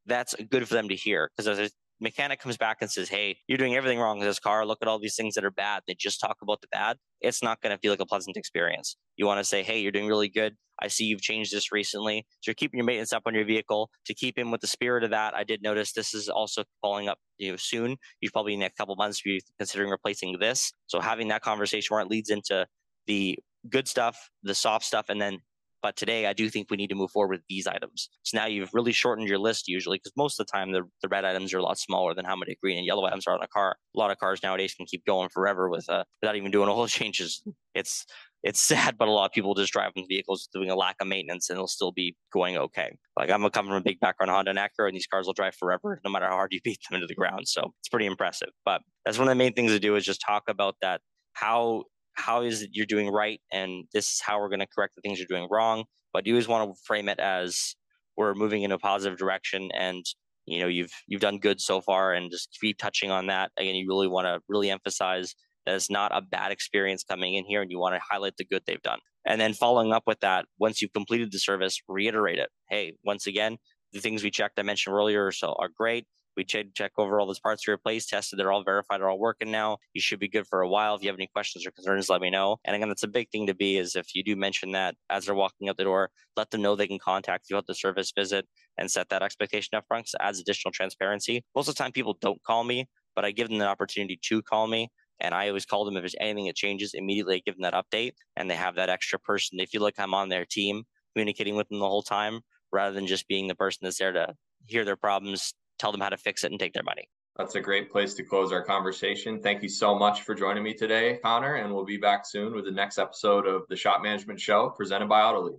that's 0.06 0.34
good 0.50 0.66
for 0.68 0.74
them 0.74 0.88
to 0.88 0.94
hear 0.94 1.30
because 1.36 1.70
mechanic 2.04 2.38
comes 2.38 2.56
back 2.56 2.78
and 2.80 2.90
says, 2.90 3.08
Hey, 3.08 3.38
you're 3.48 3.58
doing 3.58 3.74
everything 3.74 3.98
wrong 3.98 4.18
with 4.20 4.28
this 4.28 4.38
car. 4.38 4.64
Look 4.64 4.78
at 4.80 4.86
all 4.86 5.00
these 5.00 5.16
things 5.16 5.34
that 5.34 5.44
are 5.44 5.50
bad. 5.50 5.82
They 5.88 5.96
just 5.98 6.20
talk 6.20 6.36
about 6.40 6.60
the 6.60 6.68
bad. 6.70 6.98
It's 7.20 7.42
not 7.42 7.60
going 7.60 7.74
to 7.74 7.80
feel 7.80 7.92
like 7.92 8.00
a 8.00 8.06
pleasant 8.06 8.36
experience. 8.36 8.96
You 9.16 9.26
want 9.26 9.40
to 9.40 9.44
say, 9.44 9.64
Hey, 9.64 9.80
you're 9.80 9.90
doing 9.90 10.06
really 10.06 10.28
good. 10.28 10.54
I 10.80 10.88
see 10.88 11.04
you've 11.04 11.20
changed 11.20 11.52
this 11.52 11.72
recently. 11.72 12.26
So 12.40 12.50
you're 12.50 12.54
keeping 12.54 12.78
your 12.78 12.84
maintenance 12.84 13.12
up 13.12 13.22
on 13.26 13.34
your 13.34 13.44
vehicle 13.44 13.90
to 14.06 14.14
keep 14.14 14.38
in 14.38 14.50
with 14.50 14.60
the 14.60 14.66
spirit 14.66 15.04
of 15.04 15.10
that. 15.10 15.34
I 15.34 15.44
did 15.44 15.62
notice 15.62 15.92
this 15.92 16.14
is 16.14 16.28
also 16.28 16.64
falling 16.80 17.08
up 17.08 17.18
you 17.38 17.50
know, 17.50 17.56
soon. 17.56 17.96
You've 18.20 18.32
probably 18.32 18.54
in 18.54 18.62
a 18.62 18.70
couple 18.70 18.94
months 18.96 19.22
be 19.22 19.40
considering 19.58 19.90
replacing 19.90 20.36
this. 20.40 20.72
So 20.86 21.00
having 21.00 21.28
that 21.28 21.42
conversation 21.42 21.94
where 21.94 22.02
it 22.02 22.08
leads 22.08 22.30
into 22.30 22.66
the 23.06 23.38
good 23.68 23.88
stuff, 23.88 24.30
the 24.42 24.54
soft 24.54 24.84
stuff, 24.84 25.06
and 25.08 25.20
then 25.20 25.38
but 25.84 25.96
today, 25.96 26.24
I 26.24 26.32
do 26.32 26.48
think 26.48 26.70
we 26.70 26.78
need 26.78 26.88
to 26.88 26.94
move 26.94 27.10
forward 27.10 27.36
with 27.36 27.46
these 27.46 27.66
items. 27.66 28.08
So 28.22 28.38
now 28.38 28.46
you've 28.46 28.72
really 28.72 28.92
shortened 28.92 29.28
your 29.28 29.36
list 29.36 29.68
usually, 29.68 29.98
because 29.98 30.14
most 30.16 30.40
of 30.40 30.46
the 30.46 30.50
time 30.50 30.72
the, 30.72 30.80
the 31.02 31.08
red 31.08 31.26
items 31.26 31.52
are 31.52 31.58
a 31.58 31.62
lot 31.62 31.78
smaller 31.78 32.14
than 32.14 32.24
how 32.24 32.34
many 32.34 32.56
green 32.62 32.78
and 32.78 32.86
yellow 32.86 33.04
items 33.04 33.26
are 33.26 33.34
on 33.34 33.42
a 33.42 33.48
car. 33.48 33.76
A 33.94 33.98
lot 33.98 34.10
of 34.10 34.16
cars 34.16 34.42
nowadays 34.42 34.72
can 34.72 34.86
keep 34.86 35.04
going 35.04 35.28
forever 35.28 35.68
with 35.68 35.86
uh, 35.90 36.04
without 36.22 36.36
even 36.36 36.50
doing 36.50 36.70
oil 36.70 36.86
changes. 36.88 37.42
It's 37.74 38.06
it's 38.42 38.60
sad, 38.60 38.96
but 38.96 39.08
a 39.08 39.10
lot 39.10 39.26
of 39.26 39.32
people 39.32 39.52
just 39.52 39.74
drive 39.74 39.92
in 39.94 40.06
vehicles 40.08 40.48
doing 40.54 40.70
a 40.70 40.74
lack 40.74 40.96
of 41.02 41.06
maintenance 41.06 41.50
and 41.50 41.58
they'll 41.58 41.66
still 41.66 41.92
be 41.92 42.16
going 42.32 42.56
okay. 42.56 42.96
Like 43.14 43.28
I'm 43.28 43.42
coming 43.50 43.70
from 43.72 43.76
a 43.76 43.82
big 43.82 44.00
background 44.00 44.30
Honda 44.30 44.52
and 44.52 44.58
Acura, 44.58 44.88
and 44.88 44.96
these 44.96 45.06
cars 45.06 45.26
will 45.26 45.34
drive 45.34 45.54
forever, 45.54 46.00
no 46.02 46.10
matter 46.10 46.24
how 46.24 46.36
hard 46.36 46.54
you 46.54 46.60
beat 46.64 46.78
them 46.88 46.96
into 46.96 47.06
the 47.06 47.14
ground. 47.14 47.46
So 47.46 47.74
it's 47.82 47.90
pretty 47.90 48.06
impressive. 48.06 48.48
But 48.64 48.80
that's 49.04 49.18
one 49.18 49.28
of 49.28 49.32
the 49.32 49.36
main 49.36 49.52
things 49.52 49.72
to 49.72 49.78
do 49.78 49.96
is 49.96 50.04
just 50.06 50.22
talk 50.26 50.44
about 50.48 50.76
that. 50.80 51.02
How 51.34 51.84
how 52.14 52.42
is 52.42 52.62
it 52.62 52.70
you're 52.72 52.86
doing 52.86 53.08
right, 53.08 53.40
and 53.52 53.84
this 53.92 54.06
is 54.06 54.20
how 54.24 54.40
we're 54.40 54.48
going 54.48 54.60
to 54.60 54.66
correct 54.66 54.94
the 54.96 55.02
things 55.02 55.18
you're 55.18 55.26
doing 55.28 55.48
wrong 55.50 55.84
but 56.14 56.26
you 56.26 56.32
always 56.32 56.48
want 56.48 56.70
to 56.70 56.80
frame 56.86 57.08
it 57.10 57.18
as 57.18 57.74
we're 58.16 58.32
moving 58.34 58.62
in 58.62 58.72
a 58.72 58.78
positive 58.78 59.18
direction 59.18 59.68
and 59.74 60.06
you 60.46 60.60
know 60.60 60.68
you've 60.68 60.92
you've 61.06 61.20
done 61.20 61.38
good 61.38 61.60
so 61.60 61.82
far 61.82 62.14
and 62.14 62.30
just 62.30 62.56
keep 62.58 62.78
touching 62.78 63.10
on 63.10 63.26
that. 63.26 63.50
Again 63.58 63.74
you 63.74 63.86
really 63.86 64.08
want 64.08 64.26
to 64.26 64.40
really 64.48 64.70
emphasize 64.70 65.34
that 65.66 65.74
it's 65.74 65.90
not 65.90 66.16
a 66.16 66.22
bad 66.22 66.52
experience 66.52 67.02
coming 67.02 67.34
in 67.34 67.44
here 67.44 67.60
and 67.60 67.70
you 67.70 67.78
want 67.78 67.94
to 67.94 68.00
highlight 68.08 68.36
the 68.38 68.44
good 68.44 68.62
they've 68.66 68.80
done. 68.82 69.00
And 69.26 69.40
then 69.40 69.54
following 69.54 69.92
up 69.92 70.04
with 70.06 70.20
that 70.20 70.44
once 70.58 70.80
you've 70.80 70.92
completed 70.92 71.32
the 71.32 71.38
service 71.38 71.80
reiterate 71.88 72.38
it. 72.38 72.48
Hey 72.70 72.94
once 73.04 73.26
again 73.26 73.58
the 73.92 74.00
things 74.00 74.24
we 74.24 74.30
checked 74.30 74.58
i 74.58 74.62
mentioned 74.62 74.94
earlier 74.94 75.30
so 75.30 75.54
are 75.58 75.68
great 75.68 76.04
We 76.36 76.44
check 76.44 76.66
check 76.74 76.92
over 76.98 77.20
all 77.20 77.26
those 77.26 77.40
parts 77.40 77.66
we 77.66 77.72
replaced, 77.72 78.08
tested, 78.08 78.38
they're 78.38 78.52
all 78.52 78.64
verified, 78.64 79.00
they're 79.00 79.08
all 79.08 79.18
working 79.18 79.50
now. 79.50 79.78
You 79.92 80.00
should 80.00 80.18
be 80.18 80.28
good 80.28 80.46
for 80.46 80.60
a 80.60 80.68
while. 80.68 80.94
If 80.94 81.02
you 81.02 81.08
have 81.08 81.16
any 81.16 81.28
questions 81.28 81.66
or 81.66 81.70
concerns, 81.70 82.08
let 82.08 82.20
me 82.20 82.30
know. 82.30 82.56
And 82.64 82.74
again, 82.74 82.88
that's 82.88 83.02
a 83.02 83.08
big 83.08 83.30
thing 83.30 83.46
to 83.46 83.54
be 83.54 83.76
is 83.76 83.96
if 83.96 84.14
you 84.14 84.22
do 84.24 84.36
mention 84.36 84.72
that 84.72 84.94
as 85.10 85.26
they're 85.26 85.34
walking 85.34 85.68
out 85.68 85.76
the 85.76 85.84
door, 85.84 86.10
let 86.36 86.50
them 86.50 86.62
know 86.62 86.74
they 86.74 86.86
can 86.86 86.98
contact 86.98 87.46
you 87.50 87.56
at 87.56 87.66
the 87.66 87.74
service 87.74 88.12
visit 88.16 88.46
and 88.78 88.90
set 88.90 89.08
that 89.10 89.22
expectation 89.22 89.76
up 89.76 89.84
front 89.86 90.04
because 90.04 90.16
adds 90.20 90.40
additional 90.40 90.72
transparency. 90.72 91.44
Most 91.54 91.68
of 91.68 91.74
the 91.74 91.82
time 91.82 91.92
people 91.92 92.16
don't 92.20 92.42
call 92.42 92.64
me, 92.64 92.88
but 93.14 93.24
I 93.24 93.30
give 93.30 93.48
them 93.48 93.58
the 93.58 93.66
opportunity 93.68 94.18
to 94.22 94.42
call 94.42 94.66
me. 94.66 94.90
And 95.20 95.32
I 95.32 95.48
always 95.48 95.64
call 95.64 95.84
them 95.84 95.96
if 95.96 96.02
there's 96.02 96.16
anything 96.20 96.46
that 96.46 96.56
changes, 96.56 96.92
immediately 96.92 97.36
I 97.36 97.42
give 97.46 97.56
them 97.56 97.62
that 97.62 97.74
update 97.74 98.12
and 98.36 98.50
they 98.50 98.56
have 98.56 98.74
that 98.74 98.90
extra 98.90 99.18
person. 99.18 99.56
They 99.56 99.66
feel 99.66 99.82
like 99.82 99.94
I'm 99.98 100.12
on 100.12 100.28
their 100.28 100.44
team 100.44 100.84
communicating 101.14 101.54
with 101.54 101.68
them 101.68 101.78
the 101.78 101.88
whole 101.88 102.02
time 102.02 102.40
rather 102.72 102.94
than 102.94 103.06
just 103.06 103.28
being 103.28 103.46
the 103.46 103.54
person 103.54 103.80
that's 103.82 103.98
there 103.98 104.12
to 104.12 104.34
hear 104.66 104.84
their 104.84 104.96
problems, 104.96 105.54
tell 105.78 105.92
them 105.92 106.00
how 106.00 106.08
to 106.08 106.16
fix 106.16 106.44
it, 106.44 106.50
and 106.50 106.60
take 106.60 106.72
their 106.72 106.82
money. 106.82 107.08
That's 107.36 107.56
a 107.56 107.60
great 107.60 107.90
place 107.90 108.14
to 108.14 108.22
close 108.22 108.52
our 108.52 108.62
conversation. 108.62 109.42
Thank 109.42 109.62
you 109.62 109.68
so 109.68 109.98
much 109.98 110.22
for 110.22 110.34
joining 110.34 110.62
me 110.62 110.72
today, 110.72 111.18
Connor, 111.22 111.56
and 111.56 111.74
we'll 111.74 111.84
be 111.84 111.96
back 111.96 112.24
soon 112.26 112.54
with 112.54 112.64
the 112.64 112.70
next 112.70 112.96
episode 112.96 113.46
of 113.46 113.62
the 113.68 113.76
Shop 113.76 114.02
Management 114.02 114.40
Show 114.40 114.70
presented 114.70 115.08
by 115.08 115.20
AutoLeap. 115.20 115.58